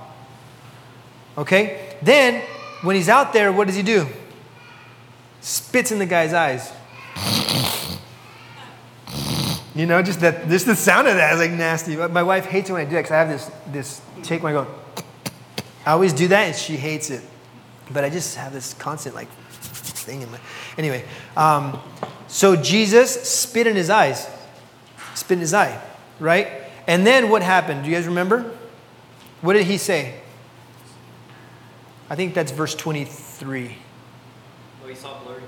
Okay, 1.37 1.97
then 2.03 2.43
when 2.83 2.97
he's 2.97 3.09
out 3.09 3.33
there, 3.33 3.53
what 3.53 3.67
does 3.67 3.77
he 3.77 3.83
do? 3.83 4.07
Spits 5.41 5.93
in 5.93 5.99
the 5.99 6.07
guy's 6.07 6.33
eyes. 6.33 6.73
You 9.75 9.87
know, 9.87 10.03
just 10.03 10.21
that, 10.21 10.49
just 10.49 10.67
the 10.67 10.75
sound 10.75 11.07
of 11.07 11.15
that 11.15 11.35
is 11.35 11.39
like 11.41 11.53
nasty. 11.53 11.97
My 11.97 12.23
wife 12.23 12.47
hates 12.47 12.69
it 12.69 12.73
when 12.73 12.83
I 12.83 12.85
do 12.85 12.97
that 12.97 13.03
because 13.03 13.13
I 13.13 13.19
have 13.19 13.29
this, 13.29 13.51
this 13.69 14.03
take 14.25 14.43
when 14.43 14.57
I 14.57 14.65
go, 14.65 14.75
I 15.87 15.93
always 15.93 16.13
do 16.13 16.27
that 16.29 16.49
and 16.49 16.57
she 16.57 16.77
hates 16.77 17.11
it. 17.11 17.23
But 17.91 18.05
I 18.05 18.11
just 18.11 18.37
have 18.37 18.53
this 18.53 18.75
constant 18.75 19.15
like 19.15 19.29
thing 20.09 20.23
in 20.23 20.31
my, 20.31 20.39
anyway. 20.77 21.05
Um, 21.37 21.79
so 22.27 22.57
Jesus 22.57 23.29
spit 23.29 23.67
in 23.67 23.77
his 23.77 23.91
eyes, 23.91 24.29
spit 25.15 25.37
in 25.37 25.41
his 25.41 25.55
eye, 25.55 25.81
right? 26.21 26.49
And 26.87 27.07
then 27.07 27.29
what 27.29 27.43
happened? 27.43 27.85
Do 27.85 27.91
you 27.91 27.97
guys 27.97 28.07
remember? 28.07 28.51
What 29.41 29.53
did 29.55 29.67
he 29.67 29.79
say? 29.79 30.21
I 32.11 32.17
think 32.17 32.35
that's 32.35 32.53
verse 32.53 32.75
23. 32.75 33.77
Oh, 34.83 34.89
he 34.89 34.95
saw 34.95 35.19
blurriness. 35.21 35.43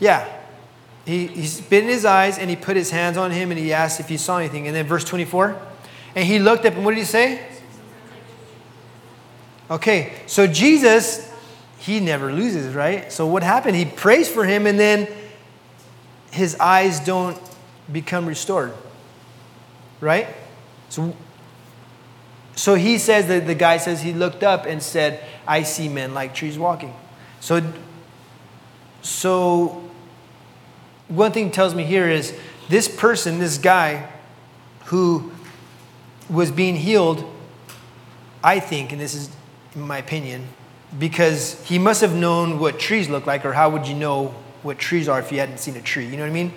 Yeah. 0.00 0.26
He, 1.04 1.26
he 1.28 1.46
spit 1.46 1.84
in 1.84 1.88
his 1.88 2.04
eyes 2.04 2.38
and 2.38 2.50
he 2.50 2.56
put 2.56 2.76
his 2.76 2.90
hands 2.90 3.16
on 3.16 3.30
him 3.30 3.50
and 3.50 3.60
he 3.60 3.72
asked 3.72 4.00
if 4.00 4.08
he 4.08 4.16
saw 4.16 4.38
anything. 4.38 4.66
And 4.66 4.74
then 4.74 4.86
verse 4.86 5.04
24. 5.04 5.60
And 6.14 6.24
he 6.24 6.38
looked 6.38 6.64
up 6.64 6.74
and 6.74 6.84
what 6.84 6.92
did 6.92 7.00
he 7.00 7.04
say? 7.04 7.46
Okay, 9.70 10.14
so 10.26 10.46
Jesus, 10.46 11.30
he 11.78 12.00
never 12.00 12.32
loses, 12.32 12.74
right? 12.74 13.12
So 13.12 13.26
what 13.26 13.42
happened? 13.42 13.76
He 13.76 13.84
prays 13.84 14.28
for 14.28 14.44
him 14.44 14.66
and 14.66 14.78
then 14.78 15.08
his 16.30 16.54
eyes 16.56 17.00
don't 17.00 17.38
become 17.90 18.26
restored. 18.26 18.72
Right? 20.00 20.28
So, 20.88 21.16
so 22.54 22.74
he 22.74 22.98
says 22.98 23.28
that 23.28 23.46
the 23.46 23.54
guy 23.54 23.78
says 23.78 24.02
he 24.02 24.12
looked 24.12 24.42
up 24.42 24.66
and 24.66 24.82
said, 24.82 25.24
I 25.46 25.62
see 25.62 25.88
men 25.88 26.14
like 26.14 26.34
trees 26.34 26.58
walking. 26.58 26.94
So, 27.40 27.62
so 29.02 29.88
one 31.08 31.32
thing 31.32 31.50
tells 31.50 31.74
me 31.74 31.84
here 31.84 32.08
is 32.08 32.36
this 32.68 32.88
person, 32.88 33.38
this 33.38 33.58
guy 33.58 34.10
who 34.86 35.32
was 36.28 36.50
being 36.50 36.76
healed, 36.76 37.24
I 38.42 38.60
think, 38.60 38.92
and 38.92 39.00
this 39.00 39.14
is 39.14 39.30
my 39.74 39.98
opinion, 39.98 40.46
because 40.98 41.62
he 41.64 41.78
must 41.78 42.00
have 42.00 42.14
known 42.14 42.58
what 42.58 42.78
trees 42.78 43.08
look 43.08 43.26
like, 43.26 43.44
or 43.44 43.52
how 43.52 43.70
would 43.70 43.86
you 43.86 43.94
know 43.94 44.34
what 44.66 44.78
trees 44.78 45.08
are 45.08 45.18
if 45.18 45.32
you 45.32 45.38
hadn't 45.38 45.58
seen 45.58 45.76
a 45.76 45.80
tree. 45.80 46.04
You 46.04 46.16
know 46.16 46.24
what 46.24 46.30
I 46.30 46.32
mean? 46.32 46.52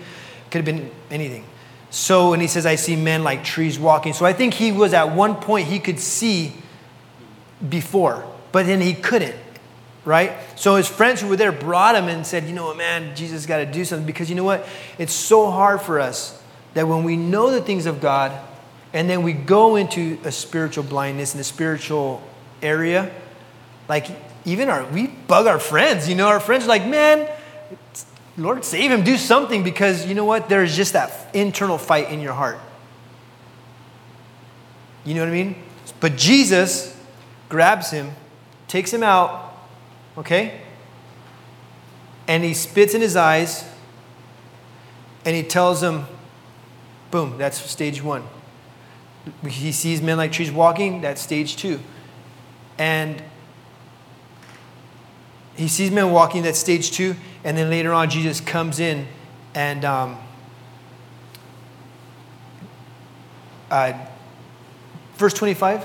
Could 0.51 0.57
have 0.59 0.65
been 0.65 0.91
anything. 1.09 1.45
So, 1.91 2.33
and 2.33 2.41
he 2.41 2.47
says, 2.47 2.65
I 2.65 2.75
see 2.75 2.95
men 2.95 3.23
like 3.23 3.43
trees 3.43 3.79
walking. 3.79 4.13
So 4.13 4.25
I 4.25 4.33
think 4.33 4.53
he 4.53 4.71
was 4.71 4.93
at 4.93 5.15
one 5.15 5.35
point, 5.35 5.67
he 5.67 5.79
could 5.79 5.99
see 5.99 6.53
before, 7.67 8.25
but 8.51 8.65
then 8.65 8.81
he 8.81 8.93
couldn't, 8.93 9.35
right? 10.05 10.33
So 10.55 10.75
his 10.75 10.87
friends 10.87 11.21
who 11.21 11.27
were 11.27 11.35
there 11.35 11.51
brought 11.51 11.95
him 11.95 12.07
and 12.07 12.25
said, 12.25 12.45
You 12.45 12.53
know 12.53 12.65
what, 12.65 12.77
man, 12.77 13.15
Jesus 13.15 13.45
got 13.45 13.57
to 13.57 13.65
do 13.65 13.85
something. 13.85 14.05
Because 14.05 14.29
you 14.29 14.35
know 14.35 14.43
what? 14.43 14.67
It's 14.97 15.13
so 15.13 15.49
hard 15.49 15.81
for 15.81 15.99
us 15.99 16.41
that 16.73 16.87
when 16.87 17.03
we 17.03 17.15
know 17.15 17.49
the 17.49 17.61
things 17.61 17.85
of 17.85 18.01
God 18.01 18.31
and 18.93 19.09
then 19.09 19.23
we 19.23 19.33
go 19.33 19.75
into 19.75 20.19
a 20.23 20.31
spiritual 20.31 20.83
blindness 20.83 21.33
in 21.33 21.39
a 21.39 21.43
spiritual 21.43 22.21
area, 22.61 23.11
like 23.87 24.07
even 24.45 24.69
our, 24.69 24.85
we 24.85 25.07
bug 25.07 25.47
our 25.47 25.59
friends, 25.59 26.07
you 26.07 26.15
know, 26.15 26.27
our 26.27 26.39
friends 26.39 26.65
are 26.65 26.69
like, 26.69 26.85
Man, 26.85 27.29
Lord, 28.37 28.63
save 28.63 28.91
him, 28.91 29.03
do 29.03 29.17
something 29.17 29.63
because 29.63 30.05
you 30.05 30.15
know 30.15 30.25
what? 30.25 30.47
There's 30.47 30.75
just 30.75 30.93
that 30.93 31.29
internal 31.33 31.77
fight 31.77 32.09
in 32.09 32.21
your 32.21 32.33
heart. 32.33 32.57
You 35.03 35.13
know 35.13 35.21
what 35.21 35.29
I 35.29 35.33
mean? 35.33 35.55
But 35.99 36.15
Jesus 36.15 36.95
grabs 37.49 37.91
him, 37.91 38.11
takes 38.67 38.93
him 38.93 39.03
out, 39.03 39.53
okay? 40.17 40.61
And 42.27 42.43
he 42.43 42.53
spits 42.53 42.93
in 42.93 43.01
his 43.01 43.15
eyes 43.15 43.65
and 45.25 45.35
he 45.35 45.43
tells 45.43 45.83
him, 45.83 46.05
boom, 47.11 47.37
that's 47.37 47.59
stage 47.69 48.01
one. 48.01 48.23
He 49.47 49.71
sees 49.71 50.01
men 50.01 50.17
like 50.17 50.31
trees 50.31 50.51
walking, 50.51 51.01
that's 51.01 51.21
stage 51.21 51.57
two. 51.57 51.79
And 52.77 53.21
he 55.59 55.67
sees 55.67 55.91
men 55.91 56.11
walking, 56.11 56.43
that's 56.43 56.57
stage 56.57 56.91
two. 56.91 57.17
And 57.43 57.57
then 57.57 57.69
later 57.69 57.91
on, 57.91 58.09
Jesus 58.09 58.39
comes 58.39 58.79
in 58.79 59.05
and 59.53 59.83
um, 59.83 60.17
uh, 63.69 63.91
verse 65.15 65.33
25. 65.33 65.81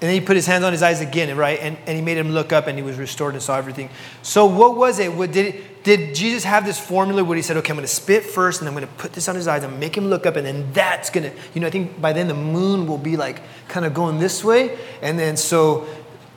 And 0.00 0.10
then 0.10 0.20
he 0.20 0.20
put 0.20 0.36
his 0.36 0.46
hands 0.46 0.62
on 0.62 0.70
his 0.70 0.84
eyes 0.84 1.00
again, 1.00 1.36
right? 1.36 1.58
And, 1.60 1.76
and 1.86 1.96
he 1.96 2.02
made 2.02 2.16
him 2.16 2.30
look 2.30 2.52
up 2.52 2.68
and 2.68 2.78
he 2.78 2.84
was 2.84 2.96
restored 2.96 3.34
and 3.34 3.42
saw 3.42 3.56
everything. 3.56 3.90
So, 4.22 4.46
what 4.46 4.76
was 4.76 5.00
it? 5.00 5.12
What, 5.12 5.32
did, 5.32 5.54
it, 5.54 5.82
did 5.82 6.14
Jesus 6.14 6.44
have 6.44 6.64
this 6.64 6.78
formula 6.78 7.24
where 7.24 7.36
he 7.36 7.42
said, 7.42 7.56
okay, 7.56 7.70
I'm 7.70 7.76
going 7.76 7.88
to 7.88 7.92
spit 7.92 8.22
first 8.22 8.60
and 8.60 8.68
I'm 8.68 8.74
going 8.74 8.86
to 8.86 8.92
put 8.94 9.14
this 9.14 9.28
on 9.28 9.34
his 9.34 9.48
eyes 9.48 9.64
and 9.64 9.80
make 9.80 9.96
him 9.96 10.06
look 10.06 10.26
up 10.26 10.36
and 10.36 10.46
then 10.46 10.72
that's 10.72 11.10
going 11.10 11.28
to, 11.28 11.36
you 11.54 11.60
know, 11.60 11.66
I 11.66 11.70
think 11.70 12.00
by 12.00 12.12
then 12.12 12.28
the 12.28 12.34
moon 12.34 12.86
will 12.86 12.98
be 12.98 13.16
like 13.16 13.42
kind 13.66 13.84
of 13.84 13.94
going 13.94 14.20
this 14.20 14.44
way. 14.44 14.78
And 15.02 15.18
then 15.18 15.36
so 15.36 15.88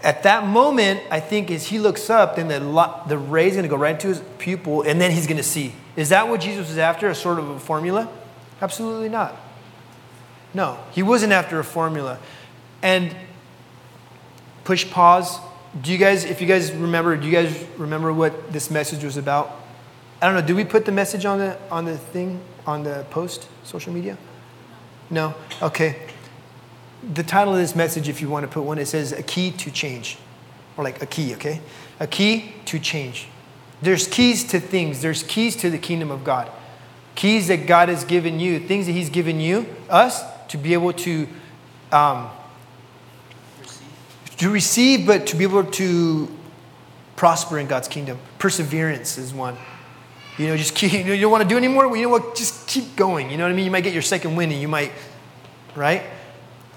at 0.08 0.24
that 0.24 0.48
moment, 0.48 1.02
I 1.12 1.20
think 1.20 1.52
as 1.52 1.68
he 1.68 1.80
looks 1.80 2.10
up, 2.10 2.38
then 2.38 2.48
the, 2.48 3.02
the 3.10 3.18
ray 3.18 3.48
is 3.48 3.56
going 3.56 3.64
to 3.64 3.70
go 3.70 3.76
right 3.76 3.94
into 3.94 4.08
his 4.08 4.22
pupil, 4.38 4.84
and 4.84 5.02
then 5.02 5.12
he's 5.12 5.28
going 5.28 5.36
to 5.36 5.44
see. 5.44 5.74
Is 5.98 6.10
that 6.10 6.30
what 6.30 6.40
Jesus 6.40 6.70
was 6.70 6.78
after, 6.78 7.10
a 7.10 7.14
sort 7.14 7.40
of 7.40 7.50
a 7.50 7.60
formula? 7.60 8.08
Absolutely 8.62 9.10
not. 9.10 9.36
No, 10.54 10.80
he 10.94 11.04
wasn't 11.04 11.34
after 11.34 11.60
a 11.60 11.64
formula. 11.64 12.20
And 12.82 13.14
push 14.64 14.90
pause. 14.90 15.40
Do 15.82 15.92
you 15.92 15.98
guys, 15.98 16.24
if 16.24 16.40
you 16.40 16.48
guys 16.48 16.72
remember, 16.72 17.18
do 17.18 17.26
you 17.28 17.34
guys 17.34 17.66
remember 17.78 18.14
what 18.14 18.54
this 18.54 18.72
message 18.72 19.04
was 19.04 19.18
about? 19.18 19.60
I 20.22 20.28
don't 20.28 20.36
know. 20.36 20.48
Did 20.48 20.56
we 20.56 20.64
put 20.64 20.86
the 20.86 20.94
message 20.94 21.26
on 21.26 21.40
the 21.40 21.58
on 21.70 21.84
the 21.84 21.98
thing 21.98 22.40
on 22.66 22.84
the 22.84 23.06
post 23.10 23.50
social 23.66 23.92
media? 23.92 24.18
No. 25.10 25.36
Okay 25.62 26.07
the 27.14 27.24
title 27.24 27.54
of 27.54 27.60
this 27.60 27.76
message, 27.76 28.10
if 28.10 28.22
you 28.22 28.30
want 28.30 28.46
to 28.46 28.52
put 28.52 28.64
one, 28.64 28.78
it 28.78 28.88
says 28.88 29.12
A 29.12 29.24
Key 29.24 29.52
to 29.52 29.72
Change. 29.72 30.18
Or 30.78 30.84
like 30.84 31.02
a 31.02 31.06
key, 31.06 31.34
okay? 31.36 31.62
A 32.00 32.08
key 32.08 32.54
to 32.66 32.80
change. 32.80 33.28
There's 33.82 34.08
keys 34.08 34.44
to 34.46 34.60
things, 34.60 35.02
there's 35.02 35.24
keys 35.24 35.56
to 35.58 35.70
the 35.70 35.78
kingdom 35.78 36.12
of 36.12 36.24
God. 36.24 36.52
Keys 37.16 37.48
that 37.48 37.66
God 37.66 37.90
has 37.90 38.04
given 38.04 38.40
you, 38.40 38.60
things 38.60 38.86
that 38.86 38.92
He's 38.92 39.10
given 39.10 39.40
you, 39.40 39.66
us, 39.90 40.24
to 40.50 40.58
be 40.58 40.74
able 40.74 40.94
to 40.94 41.28
um, 41.92 42.30
To 44.38 44.50
receive, 44.50 45.08
but 45.08 45.26
to 45.28 45.36
be 45.36 45.44
able 45.44 45.64
to 45.64 46.30
prosper 47.16 47.58
in 47.58 47.68
God's 47.68 47.88
kingdom. 47.88 48.20
Perseverance 48.38 49.18
is 49.18 49.34
one. 49.34 49.58
You 50.38 50.48
know, 50.48 50.58
just 50.58 50.76
keep, 50.76 50.94
you, 50.94 51.04
know, 51.04 51.14
you 51.14 51.22
don't 51.22 51.32
want 51.32 51.44
to 51.44 51.50
do 51.50 51.58
anymore? 51.58 51.88
Well, 51.88 51.96
you 51.96 52.04
know 52.04 52.10
what? 52.10 52.36
Just 52.36 52.68
keep 52.68 52.96
going. 52.96 53.32
You 53.32 53.38
know 53.38 53.46
what 53.46 53.52
I 53.52 53.56
mean? 53.56 53.66
You 53.66 53.72
might 53.72 53.84
get 53.84 53.94
your 53.94 54.04
second 54.04 54.36
win 54.36 54.52
and 54.52 54.62
you 54.62 54.68
might, 54.68 54.92
right? 55.76 56.04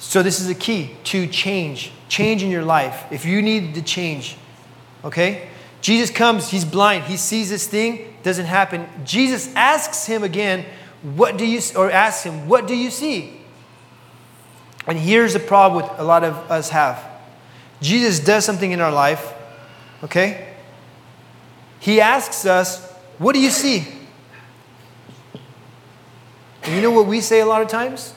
So, 0.00 0.23
this 0.23 0.40
is 0.40 0.49
a 0.49 0.54
key 0.54 0.97
to 1.04 1.26
change. 1.26 1.92
Change 2.09 2.42
in 2.42 2.50
your 2.50 2.64
life. 2.64 3.04
If 3.12 3.26
you 3.26 3.42
need 3.42 3.75
to 3.75 3.83
change, 3.83 4.38
okay? 5.04 5.50
Jesus 5.83 6.11
comes, 6.11 6.49
he's 6.49 6.64
blind, 6.64 7.04
he 7.04 7.19
sees 7.19 7.50
this 7.50 7.66
thing, 7.66 8.14
doesn't 8.23 8.47
happen. 8.47 8.88
Jesus 9.04 9.54
asks 9.54 10.07
him 10.07 10.25
again, 10.25 10.64
What 11.02 11.37
do 11.37 11.45
you, 11.45 11.61
or 11.76 11.90
asks 11.90 12.25
him, 12.25 12.49
What 12.49 12.66
do 12.66 12.75
you 12.75 12.90
see? 12.90 13.42
And 14.87 14.99
here's 14.99 15.35
the 15.35 15.38
problem 15.38 15.83
with 15.83 16.00
a 16.00 16.02
lot 16.02 16.25
of 16.25 16.35
us 16.50 16.71
have 16.71 17.04
Jesus 17.83 18.21
does 18.21 18.47
something 18.47 18.73
in 18.73 18.80
our 18.80 18.92
life, 18.92 19.35
okay? 20.02 20.54
He 21.78 22.00
asks 22.00 22.47
us, 22.47 22.90
What 23.19 23.35
do 23.35 23.38
you 23.38 23.50
see? 23.50 23.87
And 26.62 26.75
you 26.75 26.80
know 26.80 26.90
what 26.90 27.07
we 27.07 27.21
say 27.21 27.40
a 27.40 27.47
lot 27.47 27.61
of 27.61 27.69
times? 27.69 28.14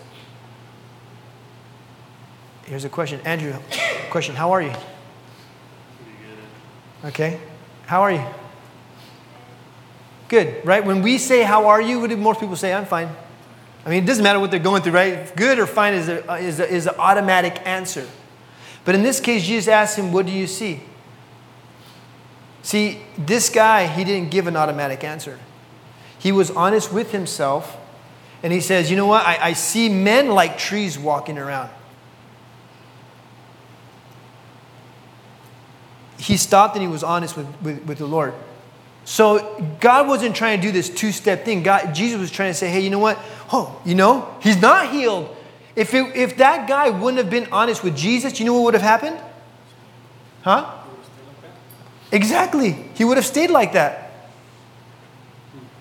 Here's 2.65 2.85
a 2.85 2.89
question. 2.89 3.19
Andrew, 3.25 3.53
question 4.09 4.35
How 4.35 4.51
are 4.51 4.61
you? 4.61 4.73
Okay. 7.05 7.39
How 7.85 8.01
are 8.01 8.11
you? 8.11 8.23
Good, 10.29 10.65
right? 10.65 10.83
When 10.83 11.01
we 11.01 11.17
say, 11.17 11.43
How 11.43 11.67
are 11.67 11.81
you? 11.81 11.99
What 11.99 12.09
do 12.09 12.17
most 12.17 12.39
people 12.39 12.55
say? 12.55 12.73
I'm 12.73 12.85
fine. 12.85 13.09
I 13.85 13.89
mean, 13.89 14.03
it 14.03 14.07
doesn't 14.07 14.23
matter 14.23 14.39
what 14.39 14.49
they're 14.49 14.59
going 14.59 14.81
through, 14.81 14.93
right? 14.93 15.35
Good 15.35 15.59
or 15.59 15.67
fine 15.67 15.93
is, 15.93 16.07
a, 16.07 16.35
is, 16.35 16.59
a, 16.59 16.69
is 16.69 16.87
an 16.87 16.95
automatic 16.97 17.61
answer. 17.65 18.07
But 18.85 18.95
in 18.95 19.03
this 19.03 19.19
case, 19.19 19.43
Jesus 19.43 19.67
asked 19.67 19.97
him, 19.97 20.11
What 20.11 20.25
do 20.25 20.31
you 20.31 20.47
see? 20.47 20.81
See, 22.61 23.01
this 23.17 23.49
guy, 23.49 23.87
he 23.87 24.05
didn't 24.05 24.31
give 24.31 24.47
an 24.47 24.55
automatic 24.55 25.03
answer. 25.03 25.37
He 26.17 26.31
was 26.31 26.49
honest 26.51 26.93
with 26.93 27.11
himself, 27.11 27.77
and 28.41 28.53
he 28.53 28.61
says, 28.61 28.89
You 28.89 28.95
know 28.95 29.07
what? 29.07 29.25
I, 29.25 29.49
I 29.49 29.53
see 29.53 29.89
men 29.89 30.29
like 30.29 30.57
trees 30.57 30.97
walking 30.97 31.37
around. 31.37 31.69
He 36.23 36.37
stopped 36.37 36.75
and 36.75 36.81
he 36.81 36.87
was 36.87 37.03
honest 37.03 37.35
with, 37.35 37.47
with, 37.61 37.83
with 37.83 37.97
the 37.97 38.05
Lord. 38.05 38.33
So 39.03 39.61
God 39.81 40.07
wasn't 40.07 40.37
trying 40.37 40.61
to 40.61 40.65
do 40.65 40.71
this 40.71 40.89
two-step 40.89 41.43
thing. 41.43 41.63
God, 41.63 41.93
Jesus 41.93 42.17
was 42.17 42.31
trying 42.31 42.51
to 42.51 42.53
say, 42.53 42.69
hey, 42.69 42.79
you 42.79 42.89
know 42.89 42.99
what? 42.99 43.19
Oh, 43.51 43.77
you 43.83 43.93
know, 43.93 44.33
he's 44.41 44.61
not 44.61 44.89
healed. 44.89 45.35
If, 45.75 45.93
it, 45.93 46.15
if 46.15 46.37
that 46.37 46.69
guy 46.69 46.91
wouldn't 46.91 47.17
have 47.17 47.29
been 47.29 47.51
honest 47.51 47.83
with 47.83 47.97
Jesus, 47.97 48.39
you 48.39 48.45
know 48.45 48.53
what 48.53 48.63
would 48.63 48.73
have 48.73 48.83
happened? 48.83 49.19
Huh? 50.43 50.73
Exactly. 52.13 52.71
He 52.93 53.03
would 53.03 53.17
have 53.17 53.25
stayed 53.25 53.49
like 53.49 53.73
that. 53.73 54.29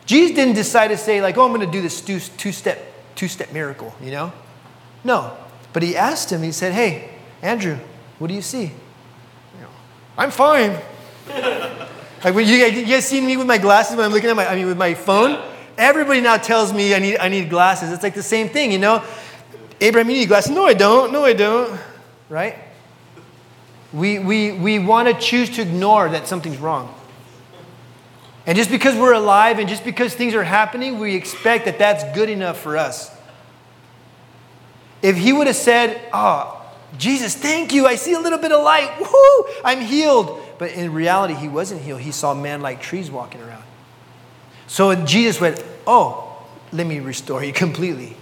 Jesus 0.07 0.35
didn't 0.35 0.55
decide 0.55 0.89
to 0.89 0.97
say, 0.97 1.23
like, 1.23 1.37
oh, 1.39 1.45
I'm 1.45 1.55
going 1.55 1.65
to 1.65 1.71
do 1.71 1.83
this 1.83 2.01
two, 2.01 2.19
two-step, 2.19 2.83
two-step 3.15 3.53
miracle, 3.53 3.95
you 4.03 4.11
know? 4.11 4.33
No. 5.05 5.37
But 5.73 5.85
he 5.85 5.97
asked 5.97 6.33
him, 6.33 6.43
he 6.43 6.51
said, 6.51 6.73
hey, 6.73 7.11
Andrew, 7.43 7.79
what 8.19 8.27
do 8.27 8.35
you 8.35 8.43
see? 8.43 8.73
I'm 10.17 10.31
fine. 10.31 10.79
like 11.29 12.35
when 12.35 12.47
you, 12.47 12.57
you 12.57 12.87
guys 12.87 13.07
seen 13.07 13.27
me 13.27 13.37
with 13.37 13.47
my 13.47 13.59
glasses 13.59 13.97
when 13.97 14.05
I'm 14.05 14.13
looking 14.13 14.31
at 14.31 14.37
my, 14.37 14.47
I 14.47 14.55
mean, 14.55 14.67
with 14.67 14.79
my 14.79 14.95
phone? 14.95 15.43
Everybody 15.79 16.21
now 16.21 16.37
tells 16.37 16.73
me 16.73 16.95
I 16.95 16.99
need, 16.99 17.19
I 17.19 17.29
need 17.29 17.49
glasses. 17.49 17.91
It's 17.91 18.03
like 18.03 18.15
the 18.15 18.23
same 18.23 18.49
thing, 18.49 18.73
you 18.73 18.79
know? 18.79 19.03
Abraham, 19.81 20.11
you 20.11 20.17
need 20.19 20.29
glasses. 20.29 20.51
No, 20.51 20.67
I 20.67 20.75
don't. 20.75 21.13
No, 21.13 21.25
I 21.25 21.33
don't. 21.33 21.81
Right? 22.29 22.57
We, 23.93 24.19
we, 24.19 24.53
we 24.53 24.79
want 24.79 25.09
to 25.09 25.15
choose 25.15 25.51
to 25.51 25.63
ignore 25.63 26.09
that 26.11 26.29
something's 26.29 26.59
wrong. 26.59 26.95
And 28.47 28.57
just 28.57 28.71
because 28.71 28.97
we're 28.97 29.13
alive 29.13 29.59
and 29.59 29.69
just 29.69 29.85
because 29.85 30.15
things 30.15 30.35
are 30.35 30.45
happening, 30.45 30.99
we 30.99 31.15
expect 31.15 31.65
that 31.67 31.79
that's 31.79 32.05
good 32.15 32.29
enough 32.29 32.59
for 32.59 32.77
us. 32.77 33.15
If 35.01 35.17
he 35.17 35.33
would 35.33 35.47
have 35.47 35.57
said, 35.57 36.01
Oh, 36.13 36.62
Jesus, 36.99 37.35
thank 37.35 37.73
you. 37.73 37.87
I 37.87 37.97
see 37.97 38.13
a 38.13 38.21
little 38.21 38.39
bit 38.39 38.53
of 38.53 38.63
light. 38.63 39.01
Woo! 39.01 39.55
I'm 39.65 39.81
healed. 39.81 40.41
But 40.59 40.73
in 40.73 40.93
reality, 40.93 41.35
he 41.35 41.49
wasn't 41.49 41.81
healed. 41.81 42.01
He 42.01 42.13
saw 42.13 42.35
man 42.35 42.61
like 42.61 42.81
trees 42.81 43.11
walking 43.11 43.41
around. 43.41 43.65
So 44.67 44.95
Jesus 44.95 45.41
went, 45.41 45.63
Oh, 45.87 46.47
let 46.73 46.87
me 46.87 47.01
restore 47.01 47.43
you 47.43 47.53
completely. 47.53 48.17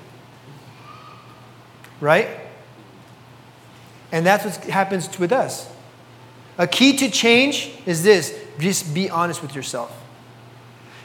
Right? 2.00 2.28
And 4.12 4.24
that's 4.24 4.44
what 4.44 4.56
happens 4.64 5.18
with 5.18 5.33
us. 5.33 5.70
A 6.59 6.66
key 6.66 6.96
to 6.98 7.11
change 7.11 7.72
is 7.87 8.02
this 8.02 8.37
just 8.59 8.92
be 8.94 9.09
honest 9.09 9.42
with 9.42 9.54
yourself. 9.54 9.96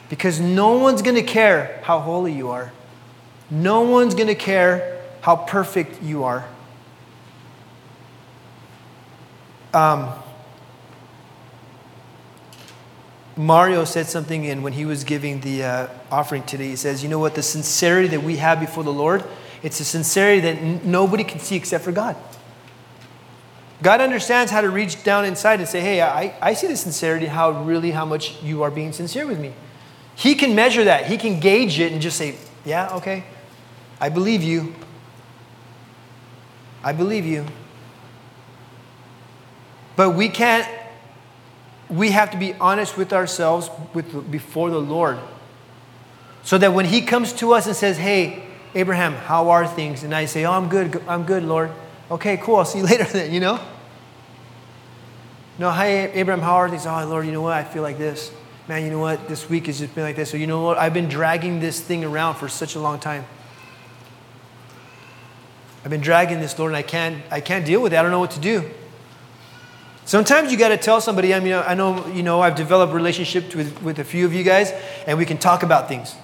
Because 0.08 0.40
no 0.40 0.78
one's 0.78 1.02
going 1.02 1.16
to 1.16 1.22
care 1.22 1.80
how 1.82 2.00
holy 2.00 2.32
you 2.32 2.50
are, 2.50 2.72
no 3.50 3.82
one's 3.82 4.14
going 4.14 4.28
to 4.28 4.34
care 4.34 5.02
how 5.20 5.36
perfect 5.36 6.02
you 6.02 6.24
are. 6.24 6.44
Um, 9.76 10.10
Mario 13.36 13.84
said 13.84 14.06
something 14.06 14.44
in 14.44 14.62
when 14.62 14.72
he 14.72 14.86
was 14.86 15.04
giving 15.04 15.42
the 15.42 15.64
uh, 15.64 15.88
offering 16.10 16.44
today. 16.44 16.68
He 16.68 16.76
says, 16.76 17.02
You 17.02 17.10
know 17.10 17.18
what? 17.18 17.34
The 17.34 17.42
sincerity 17.42 18.08
that 18.08 18.22
we 18.22 18.36
have 18.36 18.58
before 18.58 18.84
the 18.84 18.92
Lord, 18.92 19.22
it's 19.62 19.78
a 19.78 19.84
sincerity 19.84 20.40
that 20.40 20.56
n- 20.56 20.80
nobody 20.82 21.24
can 21.24 21.40
see 21.40 21.56
except 21.56 21.84
for 21.84 21.92
God. 21.92 22.16
God 23.82 24.00
understands 24.00 24.50
how 24.50 24.62
to 24.62 24.70
reach 24.70 25.04
down 25.04 25.26
inside 25.26 25.60
and 25.60 25.68
say, 25.68 25.82
Hey, 25.82 26.00
I, 26.00 26.34
I 26.40 26.54
see 26.54 26.68
the 26.68 26.76
sincerity, 26.76 27.26
how 27.26 27.62
really, 27.62 27.90
how 27.90 28.06
much 28.06 28.42
you 28.42 28.62
are 28.62 28.70
being 28.70 28.92
sincere 28.92 29.26
with 29.26 29.38
me. 29.38 29.52
He 30.14 30.36
can 30.36 30.54
measure 30.54 30.84
that. 30.84 31.04
He 31.04 31.18
can 31.18 31.38
gauge 31.38 31.78
it 31.78 31.92
and 31.92 32.00
just 32.00 32.16
say, 32.16 32.36
Yeah, 32.64 32.94
okay. 32.96 33.24
I 34.00 34.08
believe 34.08 34.42
you. 34.42 34.74
I 36.82 36.94
believe 36.94 37.26
you. 37.26 37.44
But 39.96 40.10
we 40.10 40.28
can't, 40.28 40.68
we 41.88 42.10
have 42.10 42.30
to 42.30 42.36
be 42.36 42.54
honest 42.54 42.96
with 42.96 43.12
ourselves 43.12 43.70
with, 43.94 44.30
before 44.30 44.70
the 44.70 44.80
Lord. 44.80 45.18
So 46.42 46.58
that 46.58 46.72
when 46.72 46.84
He 46.84 47.00
comes 47.00 47.32
to 47.34 47.54
us 47.54 47.66
and 47.66 47.74
says, 47.74 47.96
Hey, 47.96 48.44
Abraham, 48.74 49.14
how 49.14 49.50
are 49.50 49.66
things? 49.66 50.04
And 50.04 50.14
I 50.14 50.26
say, 50.26 50.44
Oh, 50.44 50.52
I'm 50.52 50.68
good, 50.68 51.02
I'm 51.08 51.24
good, 51.24 51.42
Lord. 51.42 51.72
Okay, 52.10 52.36
cool, 52.36 52.56
I'll 52.56 52.64
see 52.64 52.78
you 52.78 52.84
later 52.86 53.04
then, 53.04 53.32
you 53.32 53.40
know? 53.40 53.58
No, 55.58 55.72
hey, 55.72 56.12
Abraham, 56.12 56.42
how 56.42 56.56
are 56.56 56.68
things? 56.68 56.86
Oh, 56.86 57.06
Lord, 57.08 57.24
you 57.24 57.32
know 57.32 57.40
what? 57.40 57.54
I 57.54 57.64
feel 57.64 57.82
like 57.82 57.96
this. 57.96 58.30
Man, 58.68 58.84
you 58.84 58.90
know 58.90 58.98
what? 58.98 59.28
This 59.28 59.48
week 59.48 59.66
has 59.66 59.78
just 59.78 59.94
been 59.94 60.04
like 60.04 60.16
this. 60.16 60.30
So, 60.30 60.36
you 60.36 60.46
know 60.46 60.62
what? 60.62 60.76
I've 60.76 60.92
been 60.92 61.08
dragging 61.08 61.60
this 61.60 61.80
thing 61.80 62.04
around 62.04 62.34
for 62.34 62.48
such 62.48 62.74
a 62.74 62.80
long 62.80 62.98
time. 62.98 63.24
I've 65.82 65.90
been 65.90 66.00
dragging 66.00 66.40
this, 66.40 66.58
Lord, 66.58 66.70
and 66.70 66.76
I 66.76 66.82
can't, 66.82 67.22
I 67.30 67.40
can't 67.40 67.64
deal 67.64 67.80
with 67.80 67.92
it. 67.92 67.96
I 67.96 68.02
don't 68.02 68.10
know 68.10 68.18
what 68.18 68.32
to 68.32 68.40
do. 68.40 68.68
Sometimes 70.06 70.52
you 70.52 70.56
got 70.56 70.68
to 70.68 70.76
tell 70.76 71.00
somebody, 71.00 71.34
I 71.34 71.40
mean, 71.40 71.52
I 71.52 71.74
know, 71.74 72.06
you 72.06 72.22
know, 72.22 72.40
I've 72.40 72.54
developed 72.54 72.94
relationships 72.94 73.56
with, 73.56 73.82
with 73.82 73.98
a 73.98 74.04
few 74.04 74.24
of 74.24 74.32
you 74.32 74.44
guys, 74.44 74.72
and 75.04 75.18
we 75.18 75.26
can 75.26 75.36
talk 75.36 75.64
about 75.64 75.88
things. 75.88 76.14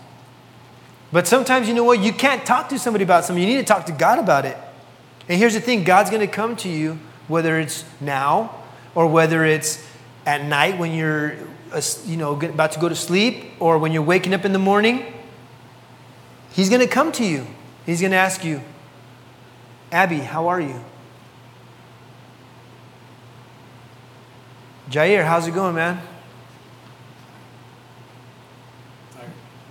But 1.10 1.26
sometimes, 1.26 1.66
you 1.66 1.74
know 1.74 1.82
what? 1.82 1.98
You 1.98 2.12
can't 2.12 2.46
talk 2.46 2.68
to 2.68 2.78
somebody 2.78 3.02
about 3.02 3.24
something. 3.24 3.42
You 3.42 3.56
need 3.56 3.60
to 3.60 3.64
talk 3.64 3.86
to 3.86 3.92
God 3.92 4.20
about 4.20 4.44
it. 4.44 4.56
And 5.28 5.36
here's 5.36 5.54
the 5.54 5.60
thing 5.60 5.82
God's 5.82 6.10
going 6.10 6.24
to 6.24 6.32
come 6.32 6.54
to 6.56 6.68
you, 6.68 7.00
whether 7.26 7.58
it's 7.58 7.84
now 8.00 8.54
or 8.94 9.08
whether 9.08 9.44
it's 9.44 9.84
at 10.26 10.44
night 10.44 10.78
when 10.78 10.92
you're, 10.92 11.34
uh, 11.72 11.82
you 12.06 12.16
know, 12.16 12.40
about 12.40 12.70
to 12.72 12.80
go 12.80 12.88
to 12.88 12.94
sleep 12.94 13.46
or 13.58 13.78
when 13.78 13.90
you're 13.90 14.02
waking 14.02 14.32
up 14.32 14.44
in 14.44 14.52
the 14.52 14.60
morning. 14.60 15.12
He's 16.52 16.68
going 16.68 16.82
to 16.82 16.86
come 16.86 17.10
to 17.12 17.24
you. 17.24 17.48
He's 17.84 18.00
going 18.00 18.12
to 18.12 18.16
ask 18.16 18.44
you, 18.44 18.62
Abby, 19.90 20.18
how 20.18 20.46
are 20.46 20.60
you? 20.60 20.84
Jair, 24.92 25.24
how's 25.24 25.48
it 25.48 25.54
going, 25.54 25.74
man? 25.74 26.02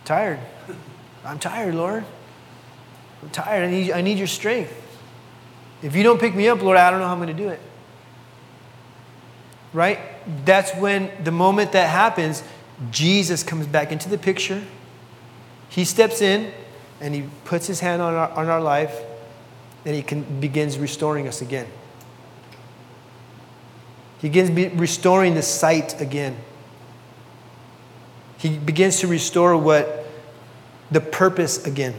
Tired. 0.03 0.39
tired. 0.65 0.75
I'm 1.23 1.38
tired, 1.38 1.75
Lord. 1.75 2.03
I'm 3.21 3.29
tired. 3.29 3.67
I 3.67 3.71
need, 3.71 3.91
I 3.91 4.01
need 4.01 4.17
your 4.17 4.25
strength. 4.25 4.73
If 5.84 5.95
you 5.95 6.01
don't 6.01 6.19
pick 6.19 6.34
me 6.34 6.47
up, 6.47 6.63
Lord, 6.63 6.75
I 6.75 6.89
don't 6.89 6.99
know 6.99 7.05
how 7.05 7.13
I'm 7.13 7.19
going 7.19 7.36
to 7.36 7.43
do 7.43 7.49
it. 7.49 7.60
Right? 9.73 9.99
That's 10.43 10.75
when 10.77 11.12
the 11.23 11.31
moment 11.31 11.73
that 11.73 11.88
happens, 11.88 12.41
Jesus 12.89 13.43
comes 13.43 13.67
back 13.67 13.91
into 13.91 14.10
the 14.10 14.17
picture. 14.17 14.63
He 15.69 15.86
steps 15.86 16.23
in 16.23 16.51
and 16.99 17.13
he 17.13 17.25
puts 17.45 17.67
his 17.67 17.79
hand 17.79 18.01
on 18.01 18.15
our, 18.15 18.31
on 18.31 18.49
our 18.49 18.60
life 18.60 18.99
and 19.86 19.95
he 19.95 20.01
can, 20.01 20.39
begins 20.39 20.79
restoring 20.79 21.27
us 21.27 21.43
again. 21.43 21.67
He 24.21 24.29
begins 24.29 24.51
restoring 24.75 25.34
the 25.34 25.41
sight 25.41 25.99
again. 25.99 26.38
He 28.38 28.57
begins 28.57 28.99
to 28.99 29.07
restore 29.07 29.57
what 29.57 30.07
the 30.91 31.01
purpose 31.01 31.65
again. 31.65 31.95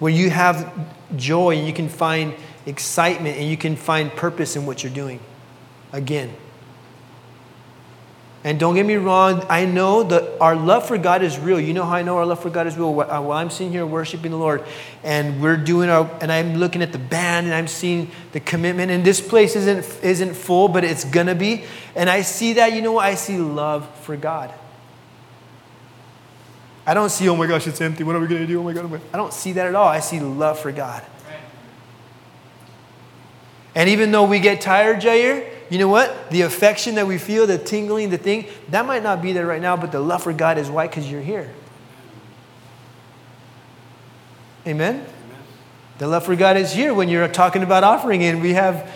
Where 0.00 0.12
you 0.12 0.30
have 0.30 0.72
joy, 1.16 1.64
you 1.64 1.72
can 1.72 1.88
find 1.88 2.34
excitement 2.66 3.38
and 3.38 3.48
you 3.48 3.56
can 3.56 3.76
find 3.76 4.10
purpose 4.10 4.56
in 4.56 4.66
what 4.66 4.82
you're 4.82 4.92
doing 4.92 5.20
again. 5.92 6.34
And 8.46 8.60
don't 8.60 8.76
get 8.76 8.86
me 8.86 8.94
wrong, 8.94 9.44
I 9.48 9.64
know 9.64 10.04
that 10.04 10.40
our 10.40 10.54
love 10.54 10.86
for 10.86 10.96
God 10.96 11.24
is 11.24 11.36
real. 11.36 11.58
You 11.58 11.74
know 11.74 11.84
how 11.84 11.96
I 11.96 12.02
know 12.02 12.16
our 12.18 12.24
love 12.24 12.38
for 12.38 12.48
God 12.48 12.68
is 12.68 12.76
real? 12.76 12.94
While 12.94 13.10
uh, 13.10 13.20
while 13.20 13.38
I'm 13.38 13.50
sitting 13.50 13.72
here 13.72 13.84
worshiping 13.84 14.30
the 14.30 14.36
Lord 14.36 14.62
and 15.02 15.42
we're 15.42 15.56
doing 15.56 15.90
our, 15.90 16.08
and 16.20 16.30
I'm 16.30 16.54
looking 16.54 16.80
at 16.80 16.92
the 16.92 16.98
band 16.98 17.46
and 17.46 17.54
I'm 17.56 17.66
seeing 17.66 18.08
the 18.30 18.38
commitment, 18.38 18.92
and 18.92 19.04
this 19.04 19.20
place 19.20 19.56
isn't, 19.56 19.84
isn't 20.04 20.34
full, 20.34 20.68
but 20.68 20.84
it's 20.84 21.04
gonna 21.04 21.34
be. 21.34 21.64
And 21.96 22.08
I 22.08 22.20
see 22.20 22.52
that, 22.52 22.72
you 22.72 22.82
know 22.82 22.92
what? 22.92 23.06
I 23.06 23.16
see 23.16 23.36
love 23.36 23.92
for 24.02 24.16
God. 24.16 24.54
I 26.86 26.94
don't 26.94 27.10
see, 27.10 27.28
oh 27.28 27.34
my 27.34 27.48
gosh, 27.48 27.66
it's 27.66 27.80
empty. 27.80 28.04
What 28.04 28.14
are 28.14 28.20
we 28.20 28.28
gonna 28.28 28.46
do? 28.46 28.60
Oh 28.60 28.62
my 28.62 28.72
God. 28.72 28.84
oh 28.84 28.88
my-" 28.90 29.00
I 29.12 29.16
don't 29.16 29.32
see 29.32 29.54
that 29.54 29.66
at 29.66 29.74
all. 29.74 29.88
I 29.88 29.98
see 29.98 30.20
love 30.20 30.60
for 30.60 30.70
God. 30.70 31.02
And 33.74 33.88
even 33.88 34.12
though 34.12 34.22
we 34.22 34.38
get 34.38 34.60
tired, 34.60 35.00
Jair, 35.00 35.52
you 35.70 35.78
know 35.78 35.88
what? 35.88 36.30
The 36.30 36.42
affection 36.42 36.94
that 36.96 37.06
we 37.06 37.18
feel, 37.18 37.46
the 37.46 37.58
tingling, 37.58 38.10
the 38.10 38.18
thing, 38.18 38.46
that 38.68 38.86
might 38.86 39.02
not 39.02 39.20
be 39.20 39.32
there 39.32 39.46
right 39.46 39.62
now, 39.62 39.76
but 39.76 39.92
the 39.92 40.00
love 40.00 40.22
for 40.22 40.32
God 40.32 40.58
is 40.58 40.70
why? 40.70 40.86
Because 40.86 41.10
you're 41.10 41.22
here. 41.22 41.52
Amen? 44.66 45.04
The 45.98 46.06
love 46.06 46.24
for 46.24 46.36
God 46.36 46.56
is 46.56 46.72
here 46.72 46.92
when 46.92 47.08
you're 47.08 47.28
talking 47.28 47.62
about 47.62 47.84
offering, 47.84 48.22
and 48.22 48.42
we 48.42 48.52
have 48.52 48.90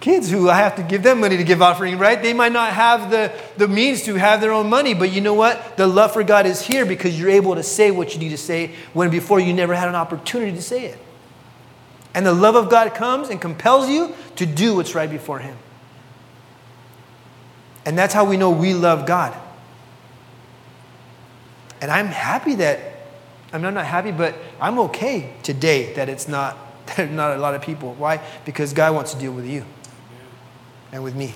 kids 0.00 0.30
who 0.30 0.48
I 0.48 0.56
have 0.56 0.76
to 0.76 0.82
give 0.82 1.02
them 1.02 1.20
money 1.20 1.36
to 1.36 1.44
give 1.44 1.62
offering, 1.62 1.98
right? 1.98 2.20
They 2.20 2.32
might 2.32 2.52
not 2.52 2.72
have 2.72 3.10
the, 3.10 3.32
the 3.56 3.68
means 3.68 4.02
to 4.04 4.14
have 4.14 4.40
their 4.40 4.52
own 4.52 4.68
money, 4.68 4.94
but 4.94 5.12
you 5.12 5.20
know 5.20 5.34
what? 5.34 5.76
The 5.76 5.86
love 5.86 6.12
for 6.12 6.22
God 6.22 6.46
is 6.46 6.62
here 6.62 6.86
because 6.86 7.18
you're 7.18 7.30
able 7.30 7.54
to 7.54 7.62
say 7.62 7.90
what 7.90 8.14
you 8.14 8.20
need 8.20 8.30
to 8.30 8.38
say 8.38 8.74
when 8.92 9.10
before 9.10 9.40
you 9.40 9.52
never 9.52 9.74
had 9.74 9.88
an 9.88 9.94
opportunity 9.94 10.52
to 10.52 10.62
say 10.62 10.86
it. 10.86 10.98
And 12.14 12.24
the 12.24 12.32
love 12.32 12.54
of 12.54 12.70
God 12.70 12.94
comes 12.94 13.28
and 13.28 13.40
compels 13.40 13.88
you 13.88 14.14
to 14.36 14.46
do 14.46 14.76
what's 14.76 14.94
right 14.94 15.10
before 15.10 15.38
Him. 15.38 15.56
And 17.86 17.96
that's 17.96 18.12
how 18.12 18.24
we 18.24 18.36
know 18.36 18.50
we 18.50 18.74
love 18.74 19.06
God. 19.06 19.34
And 21.80 21.90
I'm 21.90 22.08
happy 22.08 22.56
that, 22.56 22.80
I 23.52 23.58
mean, 23.58 23.66
I'm 23.66 23.74
not 23.74 23.86
happy, 23.86 24.10
but 24.10 24.34
I'm 24.60 24.78
okay 24.80 25.34
today 25.44 25.92
that 25.94 26.08
it's 26.08 26.26
not, 26.26 26.58
that 26.96 27.10
not 27.10 27.36
a 27.36 27.40
lot 27.40 27.54
of 27.54 27.62
people. 27.62 27.94
Why? 27.94 28.20
Because 28.44 28.72
God 28.72 28.94
wants 28.94 29.14
to 29.14 29.18
deal 29.18 29.32
with 29.32 29.46
you 29.46 29.64
and 30.90 31.04
with 31.04 31.14
me. 31.14 31.34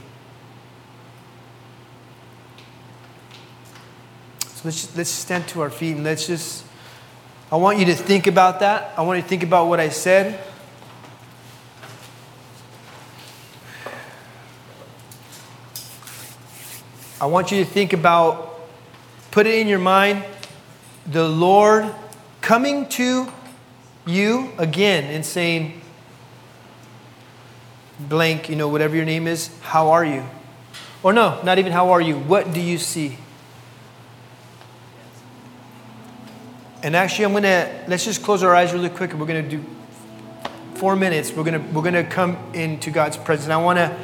So 4.41 4.63
let's, 4.65 4.83
just, 4.83 4.97
let's 4.97 5.09
stand 5.09 5.47
to 5.49 5.61
our 5.63 5.71
feet 5.71 5.93
and 5.93 6.05
let's 6.05 6.27
just, 6.27 6.65
I 7.53 7.57
want 7.57 7.79
you 7.79 7.87
to 7.87 7.95
think 7.95 8.27
about 8.27 8.61
that. 8.61 8.93
I 8.97 9.03
want 9.03 9.19
you 9.19 9.23
to 9.23 9.29
think 9.29 9.45
about 9.45 9.69
what 9.69 9.79
I 9.79 9.89
said. 9.89 10.39
I 17.21 17.27
want 17.27 17.53
you 17.53 17.63
to 17.63 17.71
think 17.71 17.93
about, 17.93 18.61
put 19.31 19.47
it 19.47 19.59
in 19.59 19.69
your 19.69 19.79
mind, 19.79 20.25
the 21.07 21.29
Lord 21.29 21.93
coming 22.41 22.89
to 22.91 23.31
you 24.07 24.53
again 24.57 25.05
and 25.05 25.25
saying, 25.25 25.83
blank, 27.99 28.49
you 28.49 28.57
know, 28.57 28.69
whatever 28.69 28.97
your 28.97 29.05
name 29.05 29.27
is, 29.27 29.51
how 29.61 29.91
are 29.91 30.05
you? 30.05 30.25
Or 31.03 31.13
no, 31.13 31.41
not 31.43 31.59
even 31.59 31.73
how 31.73 31.91
are 31.91 32.01
you, 32.01 32.19
what 32.19 32.55
do 32.55 32.61
you 32.61 32.79
see? 32.79 33.19
And 36.83 36.97
actually, 36.97 37.27
I'm 37.27 37.35
gonna, 37.35 37.85
let's 37.87 38.07
just 38.07 38.23
close 38.23 38.43
our 38.43 38.55
eyes 38.55 38.73
really 38.73 38.89
quick 38.89 39.11
and 39.11 39.21
we're 39.21 39.27
gonna 39.27 39.43
do 39.47 39.63
four 40.77 40.97
minutes. 40.97 41.31
We're 41.33 41.45
gonna, 41.45 41.63
we're 41.73 41.83
gonna 41.83 42.05
come 42.05 42.39
into 42.55 42.91
God's 42.91 43.19
presence. 43.19 43.51
I 43.51 43.59
wanna, 43.59 43.95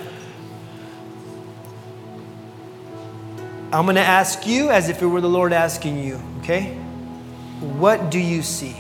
I'm 3.76 3.84
going 3.84 3.96
to 3.96 4.00
ask 4.00 4.46
you 4.46 4.70
as 4.70 4.88
if 4.88 5.02
it 5.02 5.06
were 5.06 5.20
the 5.20 5.28
Lord 5.28 5.52
asking 5.52 6.02
you, 6.02 6.18
okay? 6.38 6.72
What 7.60 8.10
do 8.10 8.18
you 8.18 8.40
see? 8.40 8.74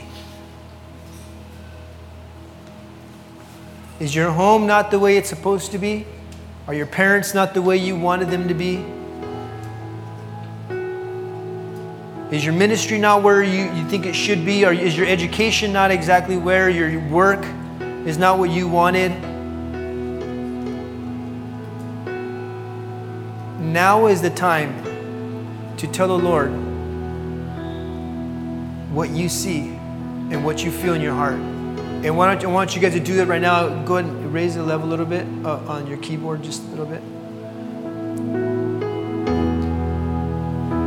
Is 4.00 4.14
your 4.14 4.30
home 4.30 4.66
not 4.66 4.90
the 4.90 4.98
way 4.98 5.18
it's 5.18 5.28
supposed 5.28 5.72
to 5.72 5.78
be? 5.78 6.06
Are 6.66 6.72
your 6.72 6.86
parents 6.86 7.34
not 7.34 7.52
the 7.52 7.60
way 7.60 7.76
you 7.76 7.94
wanted 7.94 8.30
them 8.30 8.48
to 8.48 8.54
be? 8.54 8.86
Is 12.34 12.42
your 12.42 12.54
ministry 12.54 12.96
not 12.96 13.22
where 13.22 13.42
you, 13.42 13.70
you 13.72 13.86
think 13.90 14.06
it 14.06 14.14
should 14.14 14.46
be? 14.46 14.64
Or 14.64 14.72
is 14.72 14.96
your 14.96 15.06
education 15.06 15.74
not 15.74 15.90
exactly 15.90 16.38
where 16.38 16.70
your 16.70 17.06
work 17.10 17.44
is 18.06 18.16
not 18.16 18.38
what 18.38 18.48
you 18.48 18.66
wanted? 18.66 19.10
Now 23.60 24.06
is 24.06 24.22
the 24.22 24.30
time 24.30 24.85
to 25.78 25.86
tell 25.86 26.08
the 26.08 26.18
Lord 26.18 26.50
what 28.92 29.10
you 29.10 29.28
see 29.28 29.68
and 30.30 30.44
what 30.44 30.64
you 30.64 30.70
feel 30.70 30.94
in 30.94 31.00
your 31.00 31.14
heart. 31.14 31.34
And 31.34 32.16
why 32.16 32.32
don't 32.32 32.42
you, 32.42 32.48
I 32.48 32.52
want 32.52 32.74
you 32.74 32.80
guys 32.80 32.94
to 32.94 33.00
do 33.00 33.16
that 33.16 33.26
right 33.26 33.40
now. 33.40 33.84
Go 33.84 33.96
ahead 33.98 34.10
and 34.10 34.32
raise 34.32 34.54
the 34.54 34.62
level 34.62 34.86
a 34.86 34.90
little 34.90 35.06
bit 35.06 35.26
uh, 35.44 35.58
on 35.66 35.86
your 35.86 35.98
keyboard, 35.98 36.42
just 36.42 36.62
a 36.62 36.66
little 36.66 36.86
bit. 36.86 37.02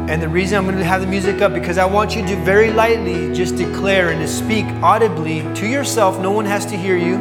And 0.10 0.20
the 0.24 0.28
reason 0.28 0.58
I'm 0.58 0.64
going 0.64 0.78
to 0.78 0.84
have 0.84 1.02
the 1.02 1.08
music 1.08 1.42
up 1.42 1.54
because 1.54 1.78
I 1.78 1.86
want 1.86 2.16
you 2.16 2.26
to 2.26 2.36
very 2.38 2.72
lightly 2.72 3.32
just 3.32 3.56
declare 3.58 4.10
and 4.10 4.20
to 4.20 4.28
speak 4.28 4.66
audibly 4.82 5.42
to 5.56 5.68
yourself. 5.68 6.20
No 6.20 6.32
one 6.32 6.46
has 6.46 6.66
to 6.68 6.76
hear 6.76 6.98
you. 6.98 7.18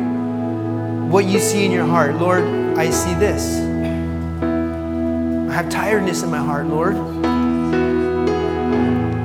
What 1.08 1.26
you 1.26 1.38
see 1.38 1.66
in 1.66 1.70
your 1.70 1.84
heart, 1.84 2.14
Lord, 2.14 2.44
I 2.78 2.88
see 2.88 3.12
this. 3.14 3.58
I 5.50 5.52
have 5.52 5.68
tiredness 5.68 6.22
in 6.22 6.30
my 6.30 6.38
heart, 6.38 6.66
Lord. 6.66 7.17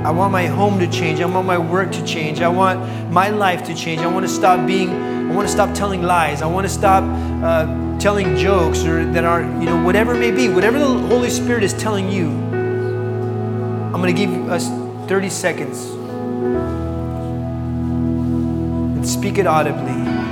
I 0.03 0.11
want 0.11 0.33
my 0.33 0.47
home 0.47 0.79
to 0.79 0.87
change. 0.91 1.21
I 1.21 1.25
want 1.25 1.47
my 1.47 1.57
work 1.57 1.93
to 1.93 2.05
change. 2.05 2.41
I 2.41 2.49
want 2.49 3.09
my 3.09 3.29
life 3.29 3.63
to 3.67 3.73
change. 3.73 4.01
I 4.01 4.07
want 4.07 4.25
to 4.25 4.31
stop 4.31 4.67
being, 4.67 4.89
I 4.89 5.33
want 5.33 5.47
to 5.47 5.51
stop 5.51 5.73
telling 5.73 6.03
lies. 6.03 6.41
I 6.41 6.45
want 6.45 6.67
to 6.67 6.73
stop 6.73 7.03
uh, 7.41 7.99
telling 7.99 8.35
jokes 8.35 8.83
or 8.83 9.05
that 9.13 9.23
are, 9.23 9.41
you 9.41 9.65
know, 9.65 9.81
whatever 9.81 10.13
it 10.13 10.19
may 10.19 10.31
be, 10.31 10.49
whatever 10.49 10.77
the 10.77 10.85
Holy 10.85 11.29
Spirit 11.29 11.63
is 11.63 11.73
telling 11.73 12.09
you. 12.09 12.27
I'm 12.27 14.01
going 14.01 14.13
to 14.13 14.25
give 14.25 14.49
us 14.49 14.67
30 15.07 15.29
seconds 15.29 15.85
and 18.97 19.07
speak 19.07 19.37
it 19.37 19.47
audibly. 19.47 20.22